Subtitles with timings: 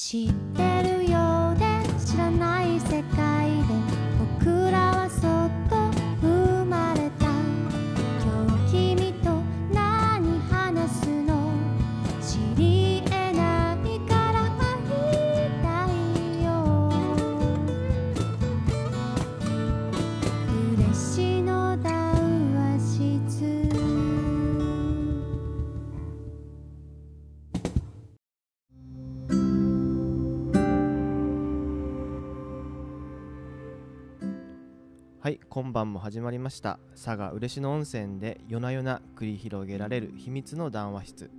[0.00, 0.87] 知ってる？
[35.50, 36.78] 今晩も始まりました。
[36.92, 41.30] 佐賀嬉野温泉で夜な夜な繰り広げられる秘密の談話室。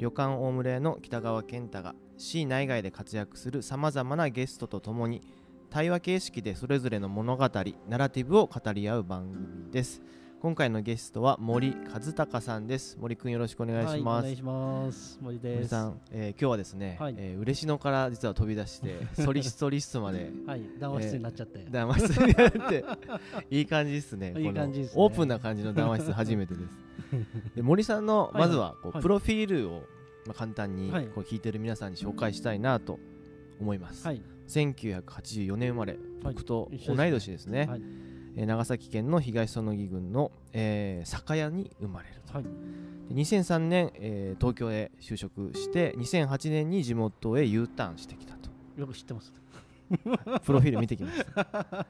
[0.00, 5.22] 旅館大村屋の北川健太が市内外で活躍するさまざまなゲストとともに
[5.70, 7.48] 対話形式でそれぞれの物語
[7.88, 10.02] ナラティブを語り合う番組です。
[10.38, 15.18] 今回のゲストは森和孝さんです森くんよろしくお願いします、はい、お願いします。
[15.22, 15.56] 森です。
[15.56, 21.66] 森さん、えー今日はですね、はいえー嬉野から実は飛び出して ソリストリストまではい、談話室になっちゃって。
[21.70, 22.84] 談話室になって
[23.50, 26.68] いい感じですねいい感じですねオープンな感じの談話室初めてです
[27.56, 29.84] で森さんのはいまずはこう、はいプロフィールを、
[30.26, 32.98] まあ、簡単にはいこう聞いてる皆さんに紹介したいなと
[33.58, 34.22] 思います、はい。
[34.48, 37.82] 1984年生まれはい僕と同い年ですね、はい。
[38.36, 42.44] えー長崎県の東園木郡の、えー酒屋に生まれるとはい。
[42.44, 49.32] で2003年、えー東京へ就職して2008年に地元へ U ターンしてきたとよく知ってます。
[50.44, 51.86] プロフィール見てきました。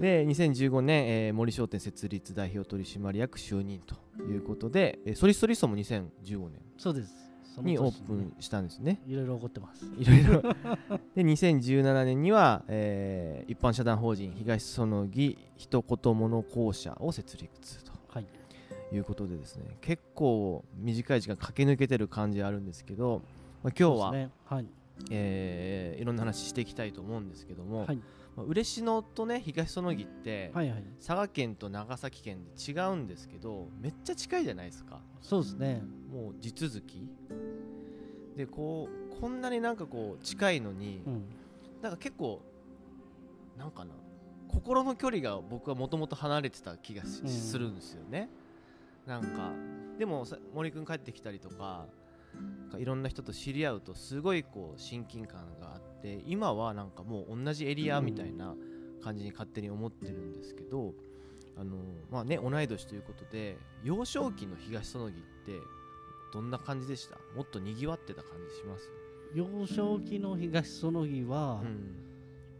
[0.00, 7.14] で、2015年、えー森商店設立代表取締役就任ということで、えーソリストリストも2015年そうです。
[7.60, 9.00] にオ年ープンしたんですね。
[9.06, 9.84] いろいろ起こってます。
[9.98, 10.42] いろいろ。
[11.14, 18.26] で、2017年には、えー一般社団法人東園木一言物公社を設立とはい。
[18.92, 23.22] いうことでですね、結構短い時間駆け抜けてる感じあるんですけど、
[23.62, 24.30] まあ、今日は、ね。
[24.44, 24.66] はい。
[25.10, 27.98] えーいろんな話していきたいと思うんですけども、はい。
[28.36, 30.84] まあ嬉野とね東園木って、はいはい。
[30.98, 35.82] 佐賀県と長崎県で違うんですけどめっちゃ近いじゃないですかそうですね。
[36.10, 37.08] もう地続き
[38.36, 41.24] でこうこんなになんかこう近いのに、うん。
[41.82, 42.40] なんか結構
[43.58, 43.92] なんかな
[44.48, 48.28] 心の距離が僕はもともと離れてた気がするんですよね
[49.06, 49.50] なんか
[49.98, 51.86] でもさ森くん帰ってきたりとか
[52.78, 58.54] いろんな人と知り合うとすごいこう親近感があって今はなんかもう同じエリアみたいな
[59.02, 60.94] 感じに勝手に思ってるんですけど、
[61.56, 61.76] あの
[62.10, 65.60] まあね同い年ということで幼少期の東園木って
[66.32, 67.16] どんな感じでした？
[67.36, 68.90] もっとにぎわってた感じします？
[69.34, 71.96] 幼少期の東園木は、うん。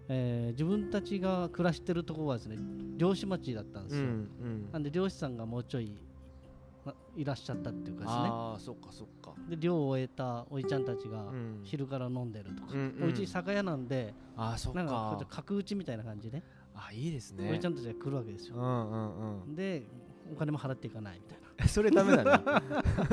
[0.08, 2.58] えー自分たちが暮らしてるところはですね、
[2.98, 4.02] 漁師町だったんですよ。
[4.02, 4.12] うんう
[4.44, 4.70] ん。
[4.72, 5.92] なんで漁師さんがもうちょいな
[7.16, 8.20] いらっしゃったっていうかですね。
[8.22, 9.34] ああそっかそっか。
[9.48, 11.60] で漁を終えたおいちゃんたちがうん。
[11.62, 13.08] 昼から飲んでるとか、うんうん。
[13.10, 16.42] うち酒屋なんでああそっなんか角打ちみたいな感じで、
[16.74, 17.50] あいいですね。
[17.50, 19.54] おいちゃんたちが来るわけですよ、うんうんうん。
[19.54, 19.82] で
[20.32, 21.42] お金も払っていかないみたいな。
[21.68, 22.44] それダメだね。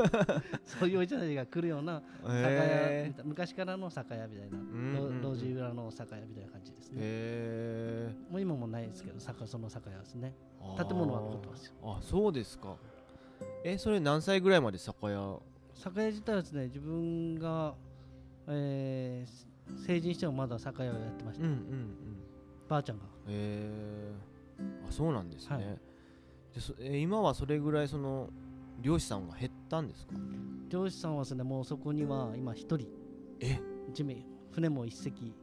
[0.66, 5.36] そういうおいちゃんたちが来るような酒屋みへたい昔からの酒屋みたいな、んうんうん。
[5.36, 10.34] 路地裏の酒屋みたいな感じですね、へもう今もないですけど酒その酒屋ですね。
[10.80, 11.74] え建物は残ってますよ。
[11.84, 12.76] あそうですか
[13.64, 15.40] えそれ何歳ぐらいまで酒屋？
[15.74, 17.76] 酒屋自体はですね自分が、
[18.48, 19.50] えー
[19.86, 21.96] 成人してもまだ酒屋をやってました、うんうんうん。
[22.68, 23.04] ばあちゃんが。
[23.04, 24.12] へえ
[24.90, 25.66] あそうなんですね、はい。
[26.56, 28.30] でそえ今はそれぐらいその
[28.82, 30.16] 漁師さんは減ったんですか？
[30.70, 32.88] 漁師さんはですねもうそこには今一人。
[33.42, 33.60] え？
[33.94, 35.36] 地面船も一隻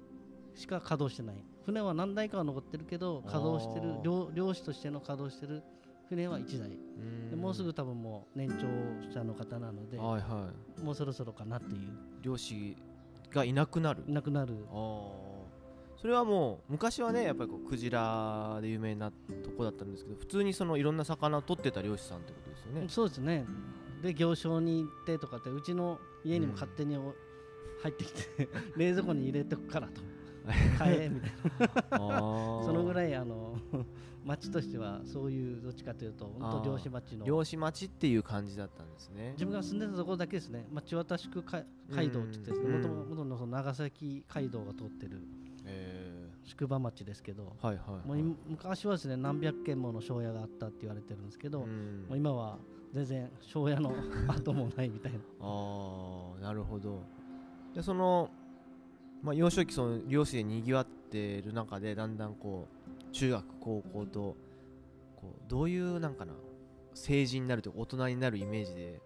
[0.57, 1.37] しか稼働してない。
[1.65, 3.95] 船は何台かは残ってるけど稼働してる。
[4.03, 5.63] 漁漁師としての稼働してる
[6.09, 7.37] 船は1台。
[7.37, 8.67] もうすぐ多分もう年長
[9.13, 10.51] 者の方なのではいは
[10.83, 11.81] もうそろそろかなっていう。
[11.83, 11.89] い
[12.23, 12.77] 漁師
[13.31, 14.05] がいなくなる。
[14.07, 14.55] いなくなる。
[15.97, 22.87] それはもう昔はねやっぱりこうクジラで有名なとこだったんですけど普通にそのいろんな魚を取ってた漁師さんってことですよね。
[22.89, 23.47] そうですね。
[24.03, 27.15] で行商に行ってとかってうちの家にも勝手にお
[27.83, 30.03] 入ってきて 冷蔵庫に入れてくからと。
[30.79, 31.31] 買えみたい
[31.91, 32.19] な。
[32.21, 33.57] そそのぐらいあの
[34.27, 39.31] 町としてはそういうどっちかというと本当漁師町の漁師町っていう感じだったんですね。
[39.33, 42.83] 自分が住んでたところだけですね、まあ、千渡宿海街道って言ってですねうん。
[42.83, 45.23] もともとのその長崎街道が通ってる
[45.65, 52.07] え宿場町ですけど、ー、はいはい、もうい昔はですね何百軒もの庄屋があったって言われてるんですけど、うん。
[52.09, 52.59] もう今は
[52.93, 53.95] 全然庄屋の
[54.29, 55.19] 跡もないみたいな。
[55.41, 57.03] ああなるほど。
[57.75, 58.31] でその、
[59.23, 62.76] まあ、幼少期その漁師でにぎわってる中でだんだんこう
[63.13, 64.37] 中学高校と
[65.17, 66.33] こうどういうなんかな
[66.95, 69.01] 成人になると大人になるイメージで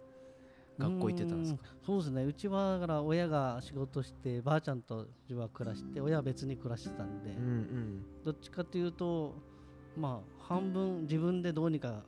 [0.78, 1.60] 学校行ってたんですか？
[1.84, 2.24] そうですね。
[2.24, 8.04] うちはだから親が仕事してばあちゃんと自分は暮らして親は別に暮らしてたんで、うんうん。
[8.24, 9.34] どっちかというと
[9.98, 12.02] まあ半分自分でどうにか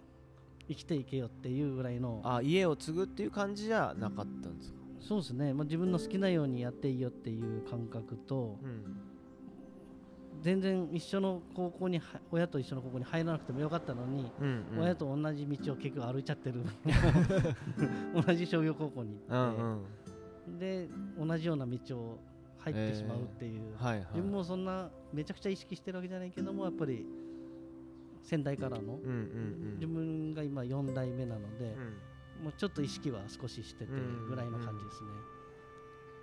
[0.69, 4.79] 生きていけよっていうぐらいのあ家を継ぐっていう感じじゃなかったんですか？
[5.01, 9.12] そうですね、まあ、自分の好きなようにやっていいよっていう感覚とうん
[10.41, 14.81] 全然一緒の高校には親と一緒の高校に入らなくてもよかったのに、うんうん。
[14.81, 16.63] 親と同じ道を結局歩いちゃってる。
[18.27, 20.59] 同じ商業高校にう行って、んうん。
[20.59, 20.89] で
[21.19, 22.19] 同じような道を
[22.59, 24.07] 入ってしまうっていう、はいはい。
[24.11, 27.07] 自分もそんなめちゃくちゃ意識してるわけじゃないけどもやっぱり
[28.23, 32.45] 先代からのうんうん自分が今4代目なのでう、ん。
[32.45, 33.93] もうちょっと意識は少ししてて
[34.29, 35.11] ぐらいの感じですね、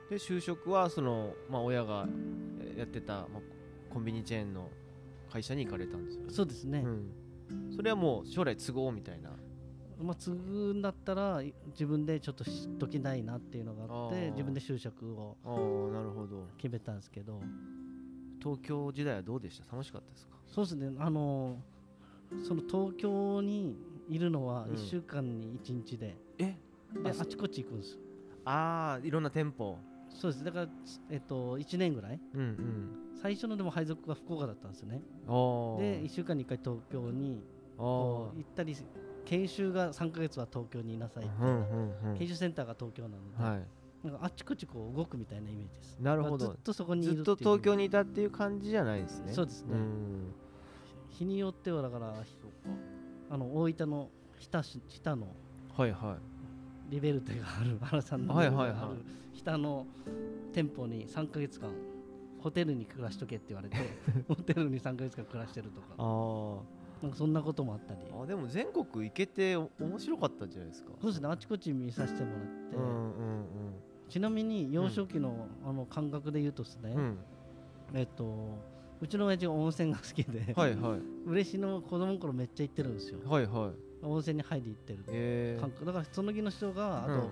[0.09, 2.07] で就職はその、まあ、親が
[2.59, 3.41] えやってた、まあ、
[3.89, 4.69] コンビニチェーンの
[5.31, 6.29] 会社に行かれたんですよね。
[6.31, 7.11] そうですね、うん、
[7.75, 9.31] それはもう将来都合みたいな。
[10.01, 15.35] まあ、継ぐんだったらい自分でちょっと知っときたいなっていうのがあって自分で就職を
[15.91, 16.47] なるほど。
[16.57, 17.41] 決めたんですけど。
[18.41, 19.69] 東京時代はどうでした？
[19.69, 20.37] 楽しかったですか？
[20.47, 20.95] そうですね。
[20.99, 21.57] あの
[22.47, 23.75] その東京に
[24.07, 24.75] いるのはうん。
[24.75, 26.55] 1週間に1日で、え？
[27.03, 27.99] あそであちこち行くんですよ。
[28.45, 29.77] ああいろんな店舗
[30.13, 30.43] そうです。
[30.43, 30.67] だから、
[31.09, 32.19] えっと、1年ぐらい。
[32.33, 33.09] うんうん。
[33.21, 35.01] 最初のでも配属が福岡だったんですよね。
[35.25, 37.43] で1週間に1回東京に
[37.77, 38.75] 行ったり
[39.25, 42.17] 研修が3ヶ月は東京にいなさいみたいな、うんうんうん。
[42.17, 43.59] 研修センターが東京なので、は
[44.03, 45.97] なんかあっちこっちこう動くみたいなイメージです。
[45.99, 46.45] なるほど。
[46.45, 49.33] まあずっとそこにい、いるずっと東京ににいたっていう感じじゃないですね。
[49.33, 49.75] そうですね。
[49.75, 50.33] ん。
[51.09, 52.13] 日によってはだから
[53.29, 55.27] あの大分の日田市日田の
[55.77, 56.17] はいは
[56.89, 58.97] リベルテがある原さんのリベルテがある
[59.33, 59.85] 日田の
[60.53, 61.69] 店舗に3ヶ月間
[62.41, 63.77] ホテルに暮らしとけって言われて
[64.27, 66.63] ホテルに3ヶ月間暮らしてるとか。
[67.01, 68.01] なんかそんなこともあったり。
[68.11, 70.91] ーあでも全国行けてお面白かったんじゃないですか？
[70.99, 71.29] そうですね。
[71.29, 72.41] あちこち見させてもらっ
[72.71, 73.45] て、うんうん
[74.09, 77.01] ちなみに幼少期の,、あの感覚で言うとですね、うん。
[77.01, 77.17] うん
[77.93, 78.57] えっと
[79.01, 80.99] うちの親父が温泉が好きで、はいはい。
[81.25, 83.19] 嬉しの子供の頃めっちゃ行ってるんですよ。
[83.25, 85.61] はいはい温泉に入り行ってるえー。
[85.61, 87.31] 感覚だからその木の人があと、うん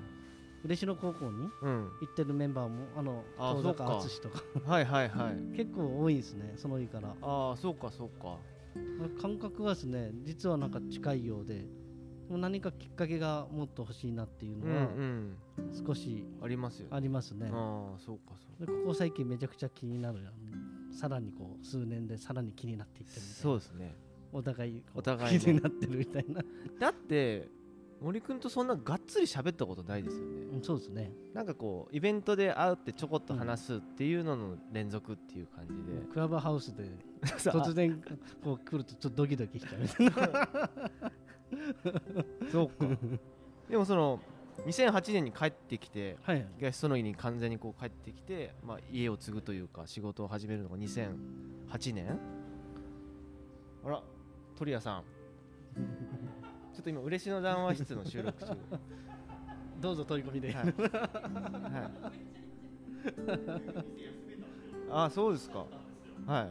[0.63, 1.91] 嬉野高校にうん。
[2.01, 4.43] 行ってるメンバーもあの坂淳とか。
[4.65, 5.35] はいはいはい。
[5.55, 7.15] 結構多いですねその日から。
[7.21, 8.39] ああそうかそうか。
[9.21, 11.65] 感覚がですね実はなんか近いようで
[12.29, 15.37] 何かきっかけがもっと欲しいなっていううんうのはん。
[15.85, 16.87] 少しありますよ。
[16.91, 20.19] ありますね、ああそうかそうでここ最近めちゃくちゃ気になる
[20.91, 23.95] さらにこう数年でさらに気になっていってるそうですね
[24.31, 26.41] お互いお互いね気になってるみたいな、
[26.79, 27.49] だって
[28.01, 30.27] 森くんとそんながっつり喋ったことないですよね。
[30.53, 31.11] うんそうですね。
[31.33, 36.89] なんかこうイベントで会うってちょこっと話すっていうのの連続っていう感じで、クラブハウスで
[37.21, 38.01] 突然
[38.43, 39.81] こう来るとちょっとドキドキしちゃう。
[39.81, 40.49] みたいな
[42.51, 42.85] そうか。
[43.69, 44.19] でもその
[44.65, 52.19] 2008年に帰ってきてはい東その家に完全にこう帰ってきて、まあ、家を継ぐというか仕事を始めるのが2008年
[53.85, 54.01] あら
[54.57, 55.03] 鳥谷さん。
[56.73, 58.57] ちょっと今嬉野談話室の収録中。
[59.79, 60.73] どうぞ問い込みで、はい、はい、
[64.89, 65.65] あそうですか。
[66.25, 66.49] はい。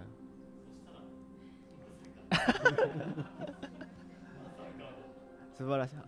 [5.59, 5.97] 素晴らしい。
[5.97, 6.05] は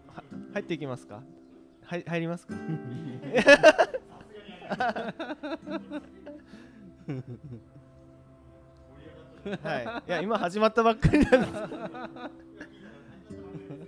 [0.53, 1.23] 入っていきますか？
[1.85, 2.55] はい入りますか？
[9.63, 11.53] はいいや今始まったばっかりなんです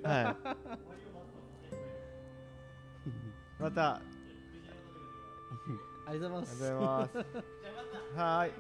[0.07, 0.37] はい
[3.63, 4.01] また
[6.07, 7.19] ありがとうございます。
[8.17, 8.51] はーい。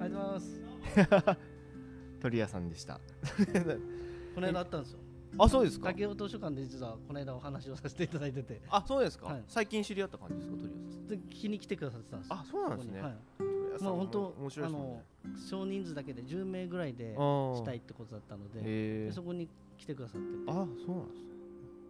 [0.00, 1.40] ありがとうございます
[2.22, 3.00] 鳥屋さんでした。
[4.34, 5.00] この間あったんですよ
[5.38, 5.88] あ、そうですか？
[5.88, 9.26] 竹雄図書館で実はこの間お話をさせていただいててあ、そうですか。
[9.26, 11.08] はい最近知り合った感じですか、鳥屋さん。
[11.08, 13.00] で気に来てくださってたんですよあ、そうなんですね。
[13.00, 15.04] ここにはい鳥屋さんまあ本当面白いですもんね。
[15.50, 21.26] 少人数だけで10名ぐらいでしたいってことだったのでそこに来てくださっててあ、そうなんですね。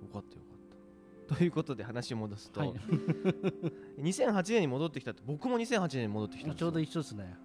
[0.02, 1.34] よかったよかった。
[1.36, 2.72] ということで話を戻すと、はい
[4.00, 6.54] 2008年に戻ってきたって、僕も2008年に戻ってきた。
[6.54, 7.36] ちょうど一緒ですね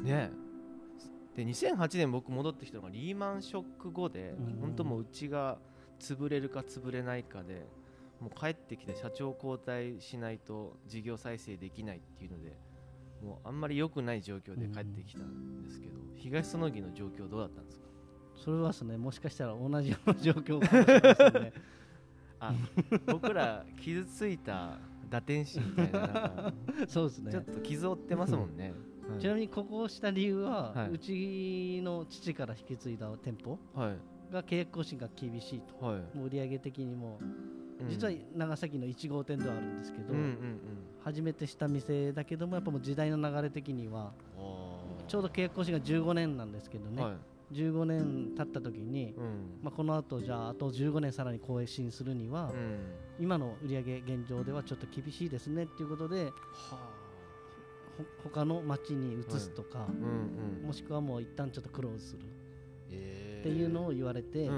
[0.00, 0.30] ね
[1.36, 5.58] で2008年僕戻ってきたのがリーマンショック後で、うん本当もううちが
[6.00, 7.66] 潰れるか潰れないかで
[8.20, 12.56] もう帰ってきて社長交代しないと事業再生できないっていうので
[13.24, 17.84] もうあんまり良くない状況で帰ってきたんですけど、東園木の状況どうだったんですか？
[18.36, 21.52] それはですねもしかしたら同じような状況かもしれないですね。
[22.40, 22.52] あ
[23.06, 24.78] 僕ら傷ついた
[25.08, 26.52] 打天使みたいな
[26.88, 27.32] そうですね。
[27.32, 28.74] ちょっと傷負ってますもんね、
[29.08, 29.20] はい。
[29.20, 30.90] ちなみにここをした理由は、はい。
[30.90, 34.32] うちの父から引き継いだ店舗はい。
[34.32, 35.86] が契約更新が厳しいと。
[35.86, 36.16] はい。
[36.16, 37.34] もう売上的にもうん
[37.88, 40.14] 実は長崎の1号店ではあるんですけど、
[41.02, 44.12] 初めてした店だけどもやっぱもう時代の流れ的には
[45.06, 47.14] ちょうど契約更新が15年なんですけどね、はい。
[47.52, 49.58] 15年経った時に、うん。
[49.62, 52.78] まあ、この後じゃああと15年さらに更新するには、うん。
[53.20, 56.32] 今の売上現状ではちょっと厳しいですねっていうことで
[58.24, 59.86] 他の町に移すとか、
[60.64, 62.20] もしくはもう一旦ちょっとクローズする
[62.90, 64.48] えっていうのを言われて、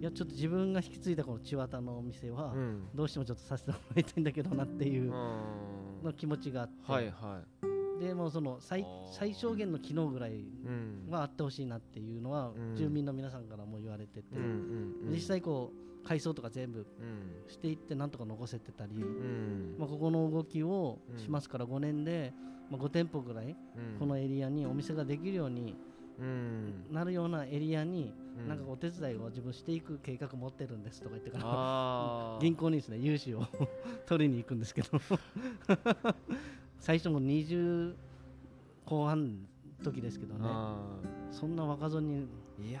[0.00, 2.54] いやちょっと自分が引き継いだこの千綿のお店は、
[2.94, 6.02] どうしてもちょっとさせてもらいたいんだけどなっていううん。
[6.04, 7.40] の気持ちがあって、はいは
[7.98, 10.44] でもうその最最小限の機能ぐらい
[11.08, 12.76] はあってほしいなっていうのは、うん。
[12.76, 14.24] 住民の皆さんからも言われてて、
[15.10, 15.72] 実際こ
[16.04, 17.50] う改装とか全部うん。
[17.50, 19.76] していってなんとか残せてたり、うん。
[19.78, 22.34] まあ、ここの動きをしますから5年で、
[22.70, 23.98] まあ、5店舗ぐらいうん。
[23.98, 25.74] このエリアにお店ができるように
[26.20, 26.84] うん。
[26.92, 33.46] なるようなエリアにうんなんかお手伝いを自分していく計画持ってるんですとか言ってから 銀行にですね融資を
[34.06, 34.88] 取りに行くんですけど。
[36.78, 37.94] 最初も20
[38.84, 39.38] 後半の
[39.82, 40.78] 時ですけどねあ
[41.30, 42.80] そんな若造にーいや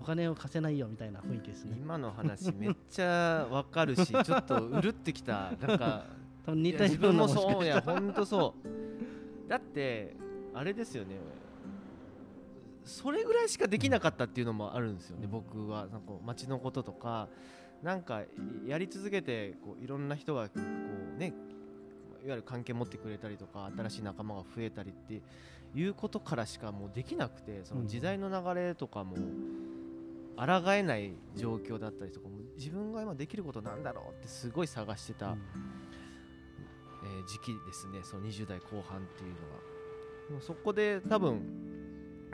[0.00, 1.76] お金を貸せないよみたいな雰囲気ですね。
[1.80, 5.52] 今の話めっちゃわかるしちょっとうるってきた。
[5.60, 6.06] なんか
[6.46, 9.48] 似た自分もそういや本当そう。
[9.48, 10.16] だって
[10.54, 11.16] あれですよね
[12.88, 17.28] それぐらいしかできなかったっていうのもあるんですよね、僕はなんか街のこととか
[17.82, 18.22] なんか
[18.66, 21.28] やり続けてこういろんな人がこうね
[22.24, 25.22] いわゆる関係持ってくれたりとか新しい仲間が増えたりって
[25.74, 29.16] いうことからしかもうできなくてその時代の流れとかも
[30.36, 35.32] 抗えない状況だったりとかも自分が今できることなんだろうってすごい探してた、うん。
[35.34, 39.78] えー時期ですねその20代後半っていうのが
[40.28, 41.67] でもそこで多分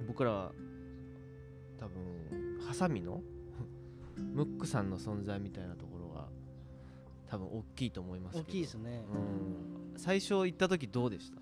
[0.07, 0.53] 僕らは
[1.79, 3.23] 多分ハサミの
[4.17, 6.29] ムックさんの存在みたいなところが
[7.27, 8.49] 多分大きいと思いますけど。
[8.49, 9.05] 大きいですね。
[9.13, 11.41] うん、最初行った時どうでした、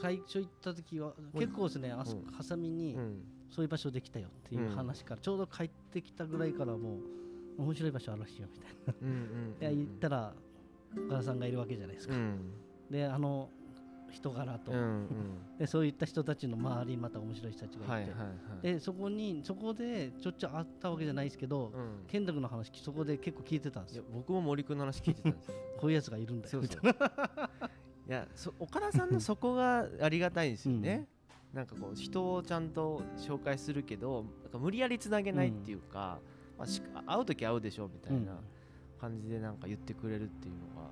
[0.00, 1.40] 最初行った時はうん。
[1.40, 2.24] 結構ですねあそうん。
[2.26, 3.24] ハサミにうん。
[3.50, 6.98] そういう場所できたよっていう話からちょうど帰ってきたぐらいからも
[7.58, 8.94] う面白い場所あるらしいよみたいな。
[9.00, 10.34] うんうんいや言ったら
[11.06, 12.52] 岡田さんがいるわけじゃないですか、うん。
[12.90, 13.50] であの
[14.10, 15.06] 人柄と、うんうん。
[15.58, 18.12] でそういった人たちの周りにまた面白い人たちがいて、
[18.74, 22.06] でそこにそこでちょっちゅう会ったわけじゃないですけど、うん。
[22.06, 24.04] 健太君の話そこで結構聞いてたんですよ。
[24.12, 25.54] 僕も森君の話聞いてたんですよ。
[25.78, 26.60] こういうやつがいるんだよ。
[26.60, 26.94] みたいそう
[28.08, 31.06] いやそ岡田さんのそこがありがたいんですよね、
[31.52, 36.18] なんかこう人をちゃんと紹介するけどなんか無理やりつなげないっていうか、
[36.56, 38.32] まあ、し会う時会うでしょみたいな
[38.98, 40.88] 感じでなんか言ってくれるっていうのが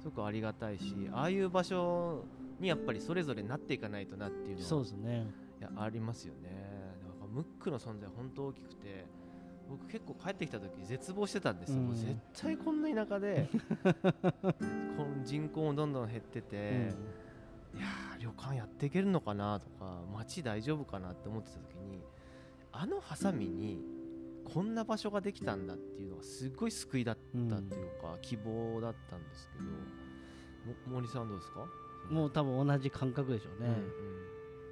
[0.00, 2.24] すごくありがたいしああいう場所
[2.60, 5.26] にやっぱりそれぞれなっていかないとなっていうのはそうですね。
[5.60, 6.50] いやありますよね。
[7.02, 9.06] だからムックの存在本当大きくて
[9.68, 11.94] 僕結構帰ってきた時絶望してたんですよ、うん。
[11.94, 13.48] 絶対こんな田舎で
[14.02, 16.92] この人口もどんどん減ってて、
[17.76, 22.02] いやー旅館やっていけるのかなとか街大丈夫かなって思ってた時に
[22.72, 23.80] あのハサミに
[24.44, 29.70] こんな場所ができたんだっていうのがすっごい救いだったっていうか、希望だったんですけども
[30.98, 31.62] 森さんどうですか？
[31.62, 33.70] うんもう多分同じ感覚でしょうね、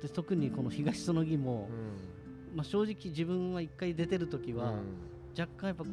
[0.02, 2.56] で特にこの東園木もう、ん。
[2.56, 4.78] まあ、正直自分は一回出てる時は、うん。
[4.78, 4.84] うん
[5.38, 5.84] 若干やっぱ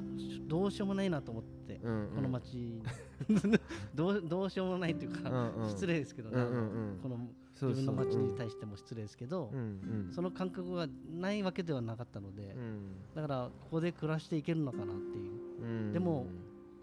[0.48, 2.16] どうしようもないなと思って、うんうん。
[2.16, 2.82] この街。
[3.94, 5.70] どうどうしようもないっていうか、うんうん。
[5.70, 7.00] 失礼ですけどね、うんうんうん。
[7.04, 7.20] この
[7.62, 9.62] 自分の街に対しても失礼ですけど、うんう
[10.10, 10.12] ん。
[10.12, 12.96] その感覚がないわけではなかったので、うん。
[13.14, 15.62] だからここで暮らしていけるのかなっていう。
[15.62, 15.94] うん。
[15.94, 16.25] でも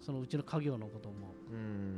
[0.01, 1.42] そのうちの家業のこともうん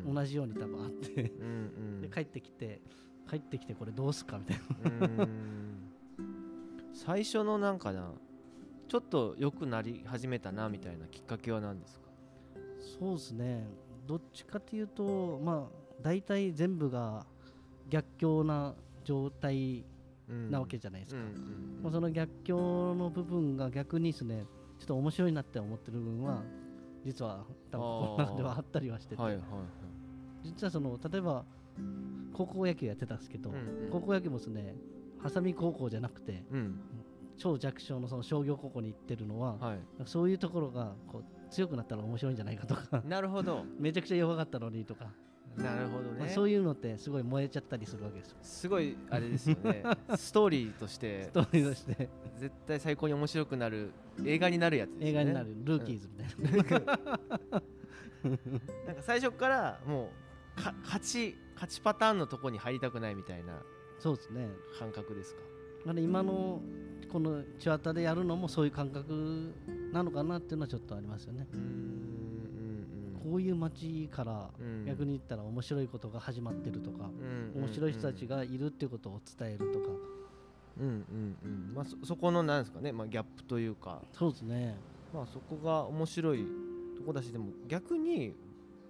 [0.06, 1.50] 同じように多分あって、うんう
[1.98, 2.00] ん。
[2.00, 2.80] で帰ってきて
[3.28, 4.60] 帰ってきてこれどうすっかみたい
[5.00, 5.06] な。
[5.06, 5.90] うん。
[6.92, 8.12] 最初のなんかな
[8.88, 12.08] ちょっと良くなり始めたなみたいなきっかけは何ですか？
[13.00, 13.66] そうですね。
[14.06, 17.26] どっちかというとまあ大体全部が
[17.88, 19.84] 逆境な状態
[20.28, 21.20] なわけじゃないですか、
[21.82, 24.44] まあ、その逆境の部分が逆にですね。
[24.76, 26.42] ちょっと面白いなって思ってる部分は
[27.04, 29.48] 実は多分この中ではあったりはしてて、はいはいはい。
[30.42, 31.44] 実はその例えば
[32.32, 33.58] 高校野球やってたんですけど、うんう
[33.88, 33.90] ん。
[33.90, 34.74] 高校野球もですね
[35.18, 36.80] 波佐見高校じゃなくてうん。
[37.36, 39.78] 超弱小のその商業高校に行ってるのは、はい。
[40.06, 43.02] そういうところがこう強くなったら面白いんじゃないかとか。
[43.04, 43.64] なるほど。
[43.78, 45.12] めちゃくちゃ弱かったのにとか、
[45.56, 46.20] なるほどね。
[46.20, 48.36] まあそういうのってすごい燃えちゃったりするわけですよ。
[48.42, 49.82] すごいあれですよね。
[50.16, 51.24] ストーリーとして。
[51.24, 52.08] ストーリーとして。
[52.38, 53.90] 絶対最高に面白くなる
[54.24, 55.10] 映画になるやつですよね。
[55.10, 56.88] 映画になるルーキーズみたいな、
[58.86, 60.10] なんか最初からも
[60.58, 63.62] うか勝ち勝ちパターンのとこに入りたくないみたいな。
[64.00, 64.48] そうですね。
[64.78, 65.40] 感覚ですか？
[65.86, 66.60] だから今の
[67.12, 69.52] このチュアタでやるのもそういう感覚
[69.92, 71.46] なのかなっていうのはちょっとありますよね。
[71.52, 72.23] うーん
[73.24, 74.50] こういう街から
[74.86, 77.10] 逆に言ったら面白いことが始まってるとか、
[77.56, 79.88] 面白い人たちがいるっていうことを伝えるとか。
[80.78, 81.74] うんうんうん。
[81.74, 84.02] まあ、そそこのなんですかね、まあ、ギャップというか。
[84.12, 84.76] そうですね、
[85.14, 86.44] まあ、そこが面白い
[86.96, 88.34] とこだしでも逆に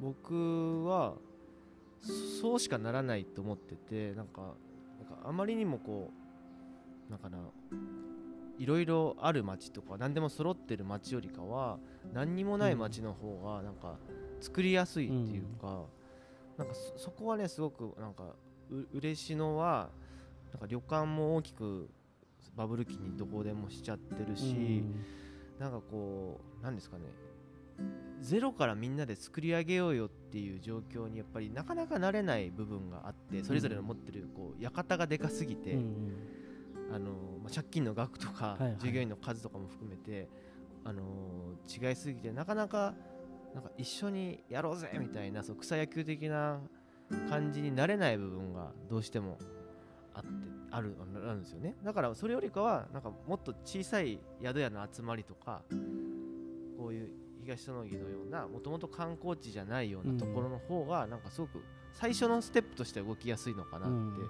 [0.00, 1.14] 僕は
[2.40, 6.10] そうしかならないと思っててなんかなんかあまりにもこ
[7.08, 7.38] うなんかな
[8.58, 11.78] いろいろある街とか何でも揃ってる街よりかは
[12.12, 13.96] 何にもない街の方がなんか
[14.40, 15.74] 作りやすいっていうか、うん、
[16.58, 18.34] なんかそこはねすごくなんか
[18.70, 19.90] う嬉しのは
[20.52, 21.90] なんか旅館も大きく
[22.56, 25.04] バブル期にどこでもしちゃってるし、うん、
[25.58, 27.04] なんかこう何ですかね
[28.20, 36.14] ゼロからみんなで作り上げようよっていう状況にやっぱりなかなかなれない部分があってそれぞれの持ってるこう館がでかすぎて、うん、
[36.94, 37.10] あの
[37.42, 40.28] まあ、借金の額とか、従業員の数とかも含めて、
[40.84, 41.02] あの
[41.68, 42.94] 違いすぎてなかなか
[43.54, 46.60] なんか一緒にやろうぜみたいなそう草野球的な
[47.28, 49.38] 感じになれない部分がどうしても
[50.12, 50.28] あって
[50.70, 51.76] あるあるんですよね。
[51.84, 55.62] だからそれよりかはなんかもっと小さい宿屋の集まりとか
[56.76, 57.10] こういう
[57.44, 64.20] 東園木のようなもともと観光地じゃないようなところの方がなんかすごく最初のステップとして動きやすいのかなって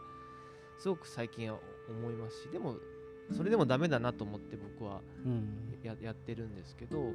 [0.78, 2.76] すごく最近は思いますしでも
[3.32, 5.00] それでもダメだなと思って僕は
[5.82, 7.12] や,、やってるんですけど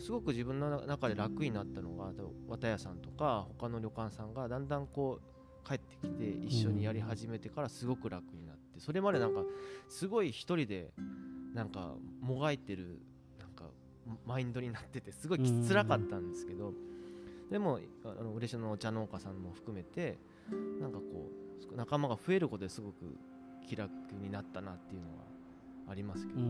[0.00, 2.12] すごく自分の中で楽になったのが
[2.48, 9.40] 綿屋さんとか他の旅館さんがだんだんこう帰ってきて一緒にやり始めてからすごく楽になってそれまでなんか
[9.88, 10.92] すごい一人で
[11.54, 13.00] なんかもがいてる
[13.38, 13.64] なんか
[14.26, 16.72] マインドになっててすごいきつらかったんですけど
[17.50, 20.18] でもあの嬉野のお茶農家さんも含めて
[20.80, 21.30] なんかこ
[21.72, 23.16] う仲間が増えることですごく
[23.66, 25.24] 気楽になったなっていうのは
[25.88, 26.44] ありますけどね。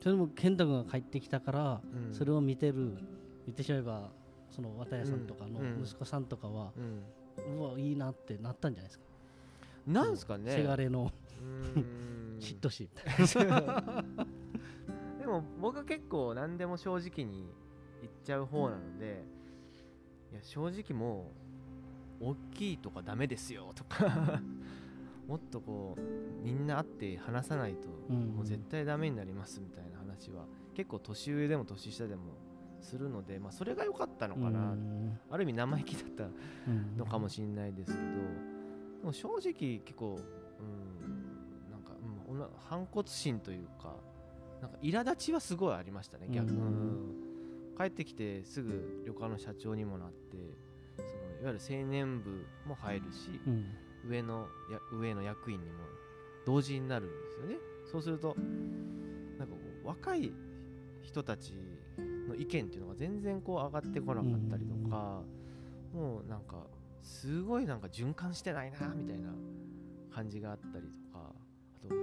[0.00, 2.96] それも健太君が帰ってきたから、うん、それを見てる
[3.46, 4.10] 言ってしまえば
[4.50, 9.04] その綿谷さんとかの息子さんとかは、うん、うわいいなってなったんじゃないですか。
[9.86, 10.52] なんですかね。
[10.52, 11.10] せがれの
[12.38, 14.04] 嫉妬しみたいな。
[15.18, 17.52] でも僕は結構何でも正直に
[18.00, 19.24] 言っちゃう方なので、
[20.32, 21.32] いや正直も
[22.20, 24.40] う大きいとかダメですよとか
[25.28, 26.00] もっとこう
[26.42, 32.22] みんな会って話さないともう絶対ダメになりますみたいな話は結構年上でも年下でも
[32.80, 34.74] するので、まあ、それが良かったのかな、
[35.30, 36.28] ある意味生意気だった
[36.96, 38.04] のかもしれないですけど、
[39.00, 41.92] でも正直結構、うん、なんか、
[42.28, 43.96] うん、反骨心というか
[44.62, 47.14] なんか苛立ちはすごいありましたね逆、うん、
[47.76, 50.36] 帰ってきてすぐ旅館の社長にもなって
[50.96, 51.08] その
[51.42, 53.66] いわゆる青年部も入るし、うん
[54.06, 55.78] 上のや上の役員にも
[56.46, 57.56] 同時になるんですよね。
[57.90, 58.36] そうすると
[59.38, 60.32] なんかこう若い
[61.02, 61.54] 人たち
[62.28, 65.22] の意見っていうのが全然こう上がってこなかったりとか
[65.94, 66.66] もうなんか
[67.02, 69.30] すごいなんか循環してないなみたいな
[70.14, 71.32] 感じがあったりとか
[71.84, 71.94] あと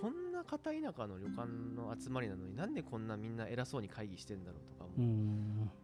[0.00, 5.04] こんな片田舎の旅館の集まりなのになんでこんなみんな偉そうに会議してんだろうとかも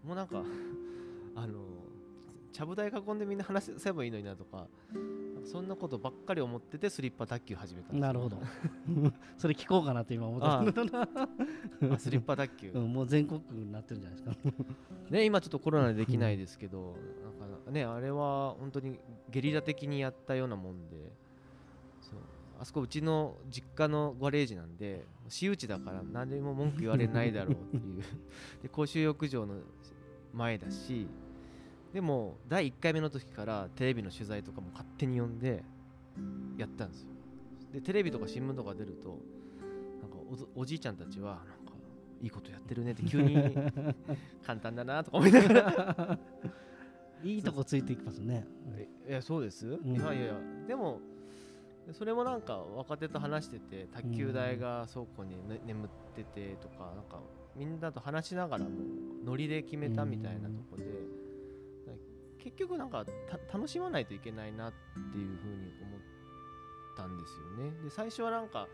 [0.04, 0.42] もうなんか
[1.36, 1.60] あの
[2.52, 4.66] ちゃぶ台囲んでみんな話せばいいのになとか
[5.44, 8.38] そんなことばっかり思っててスリッパ卓球始めたなるほど。
[9.36, 10.62] それ聞こうかなって今思った。
[11.98, 14.52] スリッパ卓球、うん、もう全国になってるんじゃないですか。
[15.10, 16.96] ね今ちょっとコロナでできないですけど、
[17.40, 18.98] なんかねあれは本当に
[19.30, 21.12] ゲリラ的にやったようなもんで
[22.00, 22.18] そう。
[22.60, 28.02] あそこうちの実家のガレージなんで私有地だから何でも文句言われないだろうっていう。
[28.62, 29.56] で公衆浴場の
[30.32, 31.06] 前だし
[31.94, 35.62] でも第1回目の時からテレビの取材とかも勝手に呼んで
[36.58, 37.08] やったんですよ。
[37.72, 39.20] でテレビとか新聞とか出ると
[40.02, 41.72] なんかおじいちゃんたちはなんか
[42.20, 43.36] いいことやってるねって急に
[44.44, 46.18] 簡単だなとか思いながら。
[47.22, 48.44] いいとこついていきますね。
[49.08, 50.34] いやそうです、うん、いやいや
[50.66, 51.00] でも
[51.92, 57.20] それもなんか若手と話してて卓球台が倉庫に、ね、眠っててとかなんか
[57.54, 58.70] みんなと話しながらも
[59.24, 60.84] ノリで決めたみたいなとこで、
[62.44, 63.04] 結局なんか
[63.52, 64.72] 楽しまないといけないなっ
[65.12, 66.00] ていうふうに思っ
[66.96, 67.72] たんですよね。
[67.82, 68.68] で最初はなんか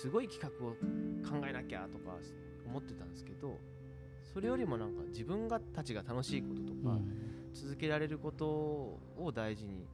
[0.00, 2.16] すごい企画を考えなきゃとか
[2.66, 3.58] 思ってたんですけど
[4.32, 6.98] それよりもなんか自分がたちが楽しいこととか、
[7.52, 9.86] 続けられることを大事に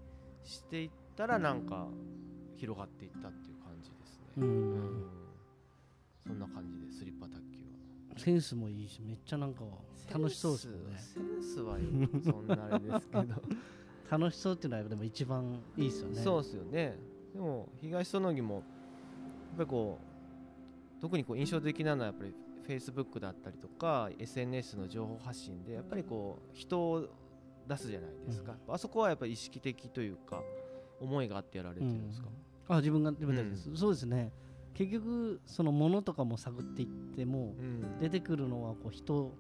[0.45, 1.89] していったらなんか
[2.55, 5.07] 広がっていったっていう感じですね、うん、
[6.27, 7.56] そんな感じでスリッパ卓球
[8.17, 9.63] センスもいいしめっちゃなんか
[10.13, 10.99] 楽しそうですよね。
[10.99, 11.77] センスは
[12.25, 13.25] そんなあれですけど。
[14.09, 16.23] 楽しそうっていうのはでも一番いいですよね。
[16.23, 16.97] そうですよね。
[17.35, 18.63] でも東園木もやっ
[19.59, 19.99] ぱりこ
[20.99, 22.33] う特にこう印象的なのはやっぱり
[22.67, 27.09] フェイスブックだったりとか SNS の情報発信でやっぱりこう人を
[27.69, 30.43] 出すじゃないですか、うん、あそこはやっぱり意識的というか
[31.01, 32.29] 思いがあってやられてるんですか、
[32.69, 34.33] うん、あ自分が自分たちです、うん、そうですね
[34.77, 37.55] 結局そのものとかも探っていっても、
[37.99, 39.33] 出てくるのはこう人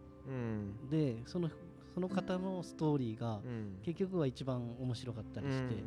[0.90, 1.50] で、その
[1.94, 3.40] その方のストーリーが
[3.82, 5.84] 結局は一番面白かったりして、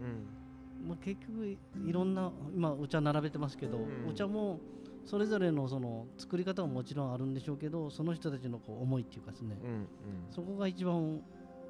[0.87, 4.59] まあ、結局いろんな今お茶並べてますけど、お茶も
[5.05, 9.57] それぞれのその作り方ももちろんあるんでしょうけどその人たちのこう思いっていうかですね、
[10.29, 11.21] そこが一番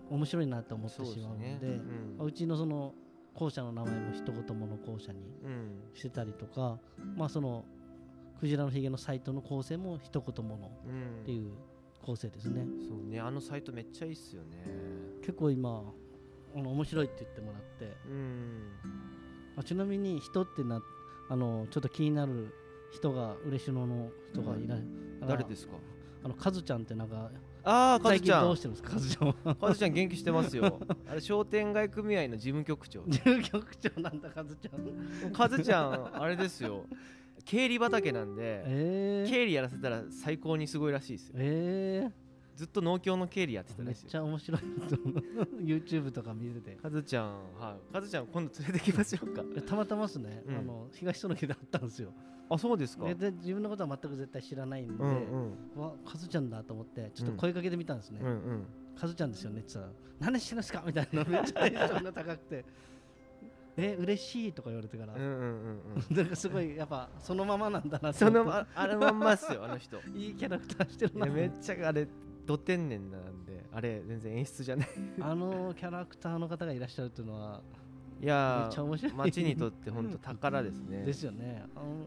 [0.10, 1.60] 面白いなと思ってしまうので、ね。
[2.20, 2.94] うん、うちのその
[3.40, 5.20] 校舎の名前も一言もの校舎に
[5.94, 7.64] してたりとか、うん、まあその
[8.42, 10.70] クジラのひげのサイトの構成も一言ものっ
[11.26, 11.54] ていう
[12.06, 14.58] 構成ですね、うん、そうねあのサイトめっちゃいいっすよね。
[15.22, 15.84] 結構今
[16.54, 18.74] あの面白いって言ってもらって、うん、
[19.56, 20.82] あちなみに人ってな
[21.30, 22.54] あのちょっと気になる
[22.92, 24.84] 人が嬉野の人がいない、
[25.28, 25.74] 誰ですか？
[26.24, 27.30] あのカズちゃんってなんか
[27.64, 28.44] ああカズちゃん。
[28.46, 28.92] どうしてるんですか？
[28.92, 30.80] カズちゃんカズちゃん元気してますよ。
[31.10, 33.04] あれ商店街組合の事務局長。
[33.08, 35.32] 事務局長なんだカズちゃん。
[35.32, 36.86] カズちゃんあれですよ。
[37.46, 41.34] 経理畑なんで、えー、経理やらせたら最高にすごいらしいですよ。
[41.38, 42.29] えー
[42.60, 44.62] ずっと農協の経理やってためっちゃ面白い
[45.64, 46.76] YouTube とか見てて。
[46.76, 47.94] カズちゃんはい。
[47.94, 49.44] カズちゃん今度連れてきましょうか。
[49.66, 52.12] たまたまですね、うん、あの東園家で会ったんですよ。
[52.50, 53.06] あそうですか。
[53.14, 58.66] で自分のことは全く絶対知らないんで、うんうん、わカズちゃんだと思ってちょっと声かけてみたんですね、うんうん、
[59.00, 59.94] カズちゃんですよねって言った
[60.26, 62.66] ら何してるんですかみたいなめっちゃテンションが高くて。
[63.82, 69.98] え嬉しいとか言われてから、うんうんうんうん、 なんかすごいやっぱそのままなんだなそのまあれまんまっすよあの人。
[70.16, 72.08] いいキャラクターしてるなめっちゃあれ
[72.46, 74.88] ど天然なんであれ全然演出じゃない。
[75.22, 77.62] あのキャラクターの方がいらっしゃるっていうのは
[78.22, 78.70] いや
[79.16, 81.04] 街にとって本当宝ですね。
[81.06, 81.64] ですよね。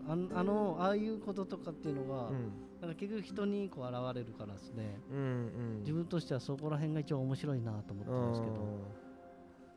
[0.07, 8.79] あのあのああいうこととかっていうのが、うん、なんか結局人にこう現れるからですね、うんうん、自分としてはそこら辺が一番面白いなと思ったんですけど、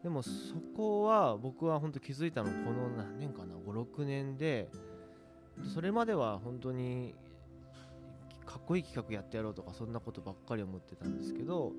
[0.03, 4.69] でもそこは僕は本当気づいたのこの何年かな？56年で
[5.73, 7.15] それまでは本当に
[8.65, 11.73] こいい企画やってやろうとかそんなことばっかり思ってたんですけど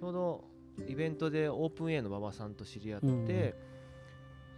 [0.00, 0.44] ちょうど
[0.86, 3.54] イベントでオープン A の馬場さんと知り合って、うん、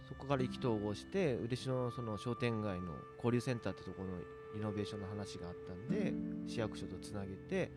[0.07, 4.13] そこから意気投合して嬉野のその商店街の交流センターってところの
[4.55, 6.13] イノベーションの話があったんで
[6.47, 7.71] 市役所とつなげて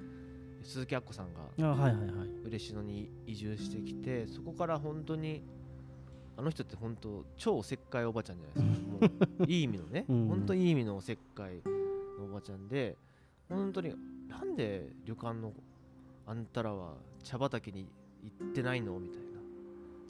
[0.63, 1.43] 鈴木アッコさんが
[2.45, 5.43] 嬉野に移住してきてそこから本当に
[6.37, 8.81] あの人って本当超おせっかいおばちゃんじゃないです
[9.39, 9.45] か。
[9.47, 11.63] いい意味のね、うん、本当いい意味のおせっかい
[12.19, 12.97] のおばちゃんで
[13.49, 13.95] 本当に
[14.29, 15.53] なんで旅館の
[16.27, 17.87] あんたらは茶畑に
[18.41, 18.99] 行ってないの？
[18.99, 19.25] みたいな。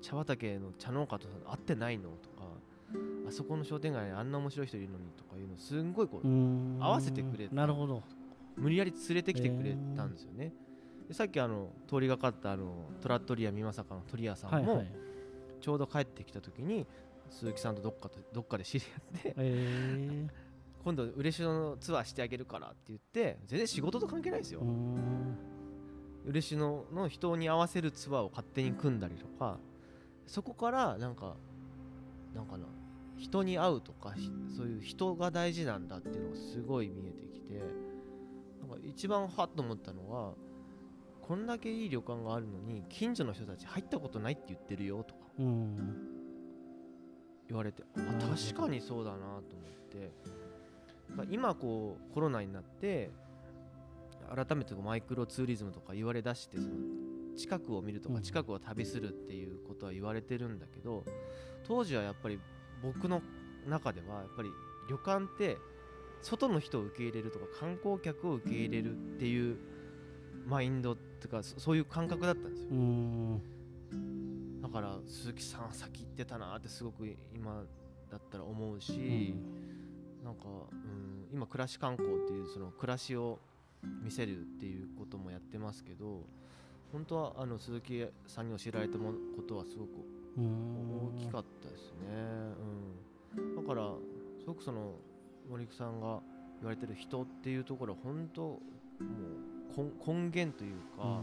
[0.03, 2.11] 茶畑の茶農家と会ってないの？
[2.11, 2.45] とか
[3.29, 6.27] あそこの商店街にあんな面白い人いるのにとかいうのすんごいこう
[6.81, 8.03] 合わせてくれなるほど。
[8.57, 10.53] 無理やり連れてきてくれたんですよね。
[11.09, 14.85] でさっきあの通りがかったあのトラットリア美作の鳥屋さんも、
[15.61, 16.87] ちょうど帰ってきた時に
[17.31, 20.44] 鈴木さんとどっかとどっかで知り合って、えー
[20.85, 24.61] 今度嬉野のツアーしてあげるからって言って全然仕事と関係ないですよ。
[26.27, 29.59] 嬉野の人に合わせるツアーを勝手に組んだりとか
[30.27, 31.37] そこからなんか
[32.35, 32.67] なんかな
[33.19, 34.15] 人に会うとか
[34.57, 37.61] そういう人が大事なんだっていうのがすごい見えてきて
[38.61, 40.33] なんか一番ハッと思ったのは
[41.23, 45.21] こんだけいい旅館があるのに近所の人たち入ったことないって言ってるよとか。
[47.47, 48.01] 言われてあ
[48.35, 49.43] 確かにそうだなと思っ
[49.91, 50.11] て。
[51.31, 53.11] 今こうコロナになって
[54.35, 56.69] 改めてマイクロツーリズムとか言われだしてその
[57.37, 61.05] 近くを見るとか近くを旅するっていうことは言われてるんだけど
[61.67, 62.39] 当時はやっぱり
[62.83, 63.23] 僕の
[63.69, 64.51] 中ではやっぱり
[64.89, 65.57] 旅館って
[66.23, 69.57] 外の人を受け入れるとか観光客を受け入れるっていう
[70.47, 72.71] マインドっていうかそういう感覚だったんですよ。
[74.63, 77.65] だから鈴木さん先行ってたなってすごく今
[78.11, 79.35] だったら思うし、
[80.25, 83.39] なんか、うん、今暮らし観光っていうその暮らしを
[84.03, 86.23] 見せるっていうこともやってますけど
[86.91, 89.13] 本当はあの鈴木さんに教えられたこ
[89.47, 89.91] とはすごく
[90.37, 91.99] 大きかったですね、
[93.37, 93.93] うん、だから
[94.41, 94.95] すごくその
[95.51, 96.21] 森久さんが
[96.61, 98.59] 言われてる人っていうところは本当も
[99.77, 101.23] う根源というか、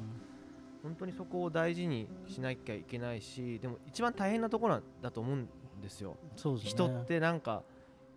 [0.84, 5.48] 本当にそこを大事にしなきゃいけないしでも一番大変なところだと思うん
[5.82, 6.18] ですよ。
[6.36, 7.64] すね、人ってなんか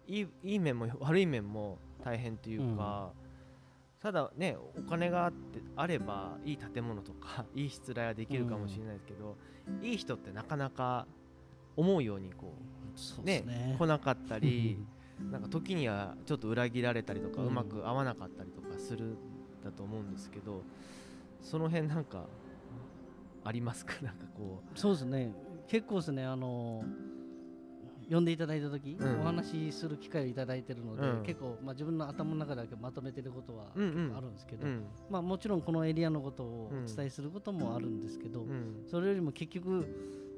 [0.07, 9.37] いいいい面も悪い面も大変というか、うん、ただねお金があってあればいい建物とか いい失礼はできるかもしれないですけど、
[9.69, 11.07] うん、いい人ってなかなか
[11.77, 12.53] 思うようにこ
[13.21, 14.79] うね、ね、来なかったり
[15.31, 19.17] なんか時にはちょっと裏切られたりとか、うまく合わなかったりとかする
[19.65, 20.63] だと思うんですけど
[21.41, 22.27] その辺なんか
[23.45, 23.95] ありますか？
[24.03, 24.79] なんかこう。
[24.79, 25.33] そうですね。
[25.69, 26.25] 結構ですね。
[26.25, 26.85] あの
[28.11, 34.73] 呼んでいただいた時、うん、お話しする機会をいただいてるので、うん、結構、まあ、自分の頭の中だけまとめてることはあるんですけど、うん。
[34.73, 38.47] うん、まあ、もちろんこのエリアのことをお伝えすることもあるんですけど、
[38.91, 39.87] それよりも結局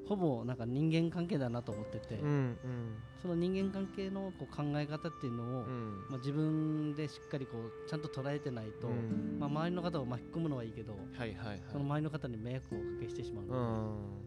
[0.08, 2.56] ほぼなんか人間関係だなと思ってて、うんうん、
[3.20, 14.25] その人間関係のこう考え方っていうのを、うん、まあ、自分でしっかりこうちゃんと捉えてないと、うん、まあ、周りの方を巻き込むのはいいけど、はいはいはい、その周りの方に迷惑をおかけしてしまうので、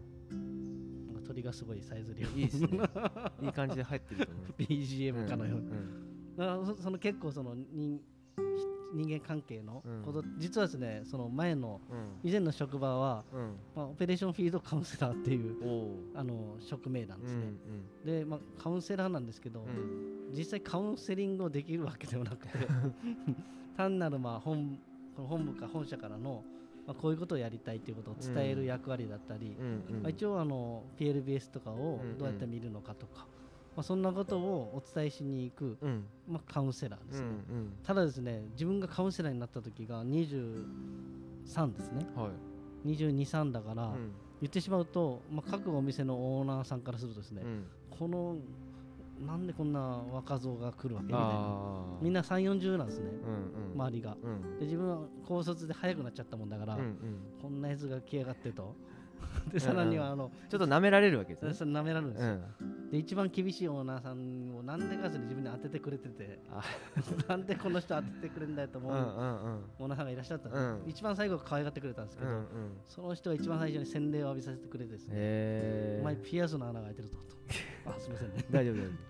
[1.30, 2.68] 鳥がすごいさえずりをいいですね。
[3.40, 8.00] いい感じで入ってると思う BGM かのように、うんうん、その結構その人
[8.92, 11.80] 人間関係のこと、うん、実はですねその前の、
[12.24, 13.24] 以前の職場は、
[13.74, 17.42] まあ、オペレーションフィールドカウンセラーっていうあの職名なんですね、
[18.04, 19.64] うんうん、で、まあ、カウンセラーなんですけど、
[20.36, 22.52] 実際カウンセリングをできるわけではなくて
[23.76, 24.78] 単なるまあ本
[25.16, 26.42] 本部か本社からの
[26.86, 29.56] まあ、こういうことをやりたいということを伝える役割だったり、
[30.02, 33.26] まあ、一応あの PLBS とかをどうやって見るのかとか、
[33.76, 37.28] まあ、そんなことをお伝えしに行く、うん、まあ、カウンセラーですね、
[37.84, 42.30] ただですね自分がカウンセラーになった時が23ですね、は
[42.84, 48.36] い、223だから、うん、言ってしまうと、まあ、各お店のオーナーさんからするとですね、うん、この
[49.26, 49.80] なんでこんな
[50.12, 51.84] 若造が来るわけみたいな。
[52.00, 56.96] みんな3 4 0なんですね、うんうん、周りが、うん、で自分は高卒で早くなっちゃったもんだから、うんうん、
[57.40, 58.74] こんなやつが来やがってと。
[59.52, 61.72] でさらにはあの、ちょっと舐められるわけですね。
[61.72, 62.38] 舐められるんですよ、
[62.90, 66.40] で一番厳しいオーナーさんをなんでかずに自分に当ててくれてて
[67.28, 70.06] なんでこの人当ててくれるんだよと思うオーナーさん。
[70.06, 72.46] がいらっしゃったんです、うん、一番最後可愛がってくれたんですけど、うんうん、
[72.84, 77.36] その人が一番最初に洗礼を浴びさせてくれてですねお前ピアスの穴が開いてるぞと。
[77.90, 78.44] あすみませんね。
[78.50, 79.09] 大丈夫大丈夫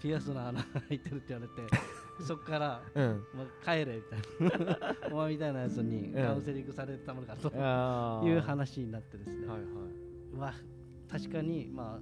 [0.00, 1.76] ピアスの穴が開いてるって言われて
[2.24, 4.96] そこから、うん、まあ、帰れみたいな。
[5.12, 7.48] お前みたいなやつにカウンセリングされてたものかと、
[8.26, 9.66] いう話になってですね、はいはい、
[10.36, 10.54] まあ
[11.08, 12.00] 確かにま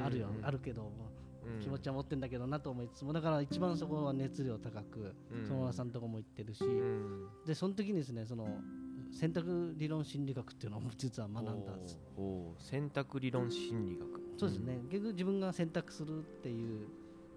[0.00, 0.90] あ、あるよ、あるけど、
[1.60, 5.14] 気持ちは持ってんだけどなと思いつつもだから一番そこは熱量高く
[5.46, 6.64] 友達さんのとこも行ってるし、
[7.46, 8.60] でその時にですねその
[9.12, 11.98] 選択理論心理学っていうのを実は学んだんです。
[12.58, 14.20] 選択理論心理学。
[14.38, 16.88] そうですね、結局自分が選択するっていう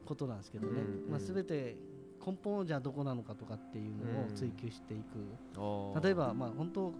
[0.06, 1.78] ことなんですけどね、まあ、全て
[2.26, 5.04] 根本じゃあどこなのかとかっていうのを追求していく、
[6.02, 6.94] 例えばまあ本当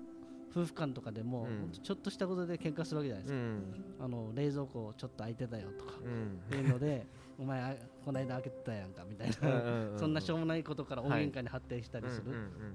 [0.56, 1.48] 夫婦間とかでも、
[1.82, 7.08] ちょっとしたことで喧嘩するわけじゃないですか、あの冷蔵庫ちょっと開いてたよとか、っていうので
[7.40, 9.98] お前この間開けてたやんかみたいな。
[9.98, 12.32] そんなしょうもないことから大喧嘩に発展したりする、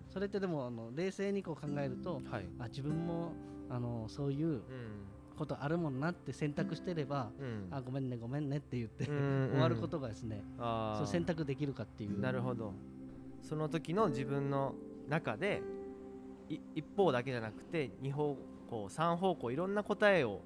[0.08, 2.20] それってでもあの冷静にこう考えると、
[2.58, 3.32] あ自分も
[3.68, 4.62] あのそういう、
[5.38, 12.20] ことあるもんなって選択してれば、うん、あごめんねごめんねって言って終わることがですねそう選択できるかっていう。
[12.20, 12.74] なるほど。
[13.40, 14.74] その時の自分の
[15.08, 15.62] 中で
[16.74, 18.36] 一方だけじゃなくて二方
[18.68, 20.42] 向三方向いろんな答えを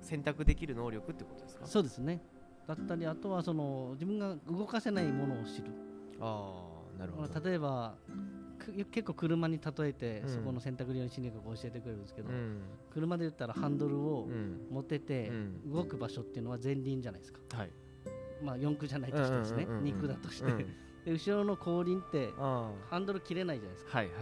[0.00, 1.66] 選択できる能力ってことですか？
[1.66, 2.22] そうですね。
[2.68, 5.72] だったりあとはその自分が動かせないものを知る。
[6.20, 6.60] あ
[6.96, 7.40] あなるほど。
[7.40, 7.94] 例えば
[8.90, 12.30] 結構車に例えて、そこの選択理論心理学を教えてくれるんですけど、
[12.92, 14.28] 車で言ったらハンドルを
[14.70, 15.30] 持ってて、
[15.66, 17.70] 動く場所っていうのは前輪じゃないですか、はい、
[18.42, 20.52] まあ四駆じゃないとしてですね、二駆だとして、
[21.04, 24.14] で後ろの後輪ってハンドル切れないじゃないですか、はいはい、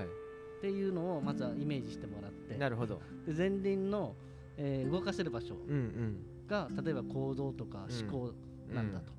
[0.59, 2.57] っていうのをまずはイメージしてもらって。
[2.57, 3.01] なるほど。
[3.27, 4.15] で前輪の、
[4.57, 5.57] えー、動かせる場所
[6.49, 8.33] が、例えば行動とか思考
[8.73, 9.13] なんだと、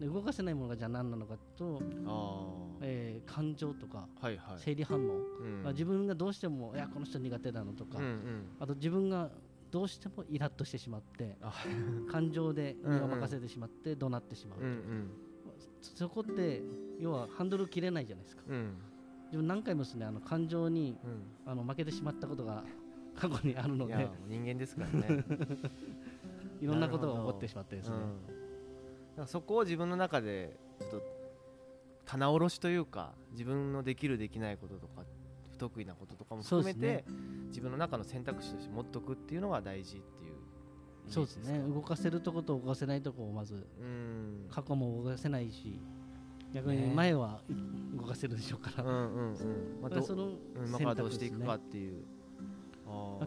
[0.00, 1.80] で動かせないものがじゃあ何なのかと、
[2.80, 5.62] えー、感情とか、はいはい、生理反応、うん。
[5.62, 9.30] まあ、自分がどうしてもいやこの人苦手なのとか、うんうん、あと自分が
[9.70, 11.36] どうしてもイラッとしてしまって
[12.10, 15.10] 感情で身を任せてしまって怒鳴ってしまうと、うんうん、
[15.80, 16.62] そこって
[17.00, 18.74] 要はハンドル切れないじゃないですか、うん、
[19.26, 22.64] 自分何回もですねあの感情に、うん、あの負けてしまったことが
[23.16, 24.10] 過去にあるので。
[24.28, 25.24] 人間ですからね。
[26.60, 27.96] いろんなことが起こってしまってですね、
[29.24, 31.02] そこを自分の中でちょっと
[32.04, 35.02] 棚卸しというか自分のできるできないこととか
[35.52, 37.04] 不得意なこととかも含めて、ね、
[37.48, 40.34] 自分の中の選択肢として持っとくっていうのが大事っていう
[41.08, 41.58] そうですね。
[41.60, 43.66] 動かせるとこと動かせないとこをまず
[44.50, 45.80] 過去も動かせないし
[46.52, 47.40] 逆に前は
[47.96, 49.80] 動かせるでしょうから、ね、うんうんうん。
[49.82, 50.32] まあ、その
[50.78, 52.04] 選択、ね、どうしていくかっていう。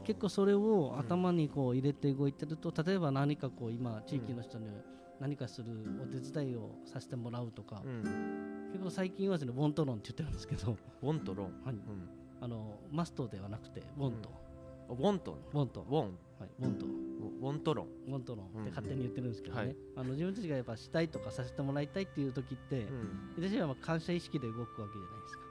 [0.05, 4.67] 結構それを頭にこう入れて動いてると、例えば何かこう今地域の人に
[5.19, 5.67] 何かする
[6.01, 10.77] お手伝いをさせてもらうとか、うん、結構最近はですねボントロンって言ってるんですけど。
[11.01, 11.81] ボントロン、はい、うん、
[12.41, 14.29] あのマストではなくてボント、
[14.89, 15.81] うん、ボントボント。
[15.81, 16.03] ボン。
[16.39, 16.85] はいボント。
[17.41, 17.87] ボントロン。
[18.09, 22.87] ボントロンって勝手に言ってるんですけどね、あの自分たちがやっぱしたいとかさせてもらいたいっていう時って、
[23.37, 25.43] うん、私はまあ感謝意識で動くわけじゃないですか、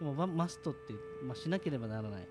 [0.00, 2.26] でもマストって、まあ、しなければならない、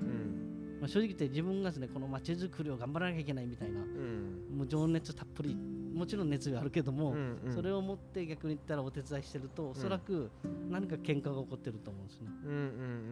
[0.82, 5.56] まあ、正直言って自分がですねこの街づくりを頑張らなきゃいけないみたいな、もう情熱たっぷり
[5.98, 10.30] もちろん熱があるけども、うんうん、それを持って逆に言ったらお手伝いしてるとおそらく
[10.70, 12.28] 何か喧嘩が起こってると思うんですね。
[12.46, 12.52] うん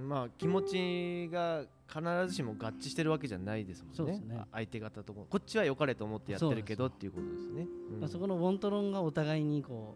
[0.02, 4.20] うん、まあ気持ちが必ずしも合致してるわけじゃないですもんね。
[4.20, 4.42] ね。
[4.52, 7.68] 相手方とここっちは良かれと思ってやってるけどっていうことですね。
[7.94, 9.96] うん、まあ、そこのウォントロンがお互いにこ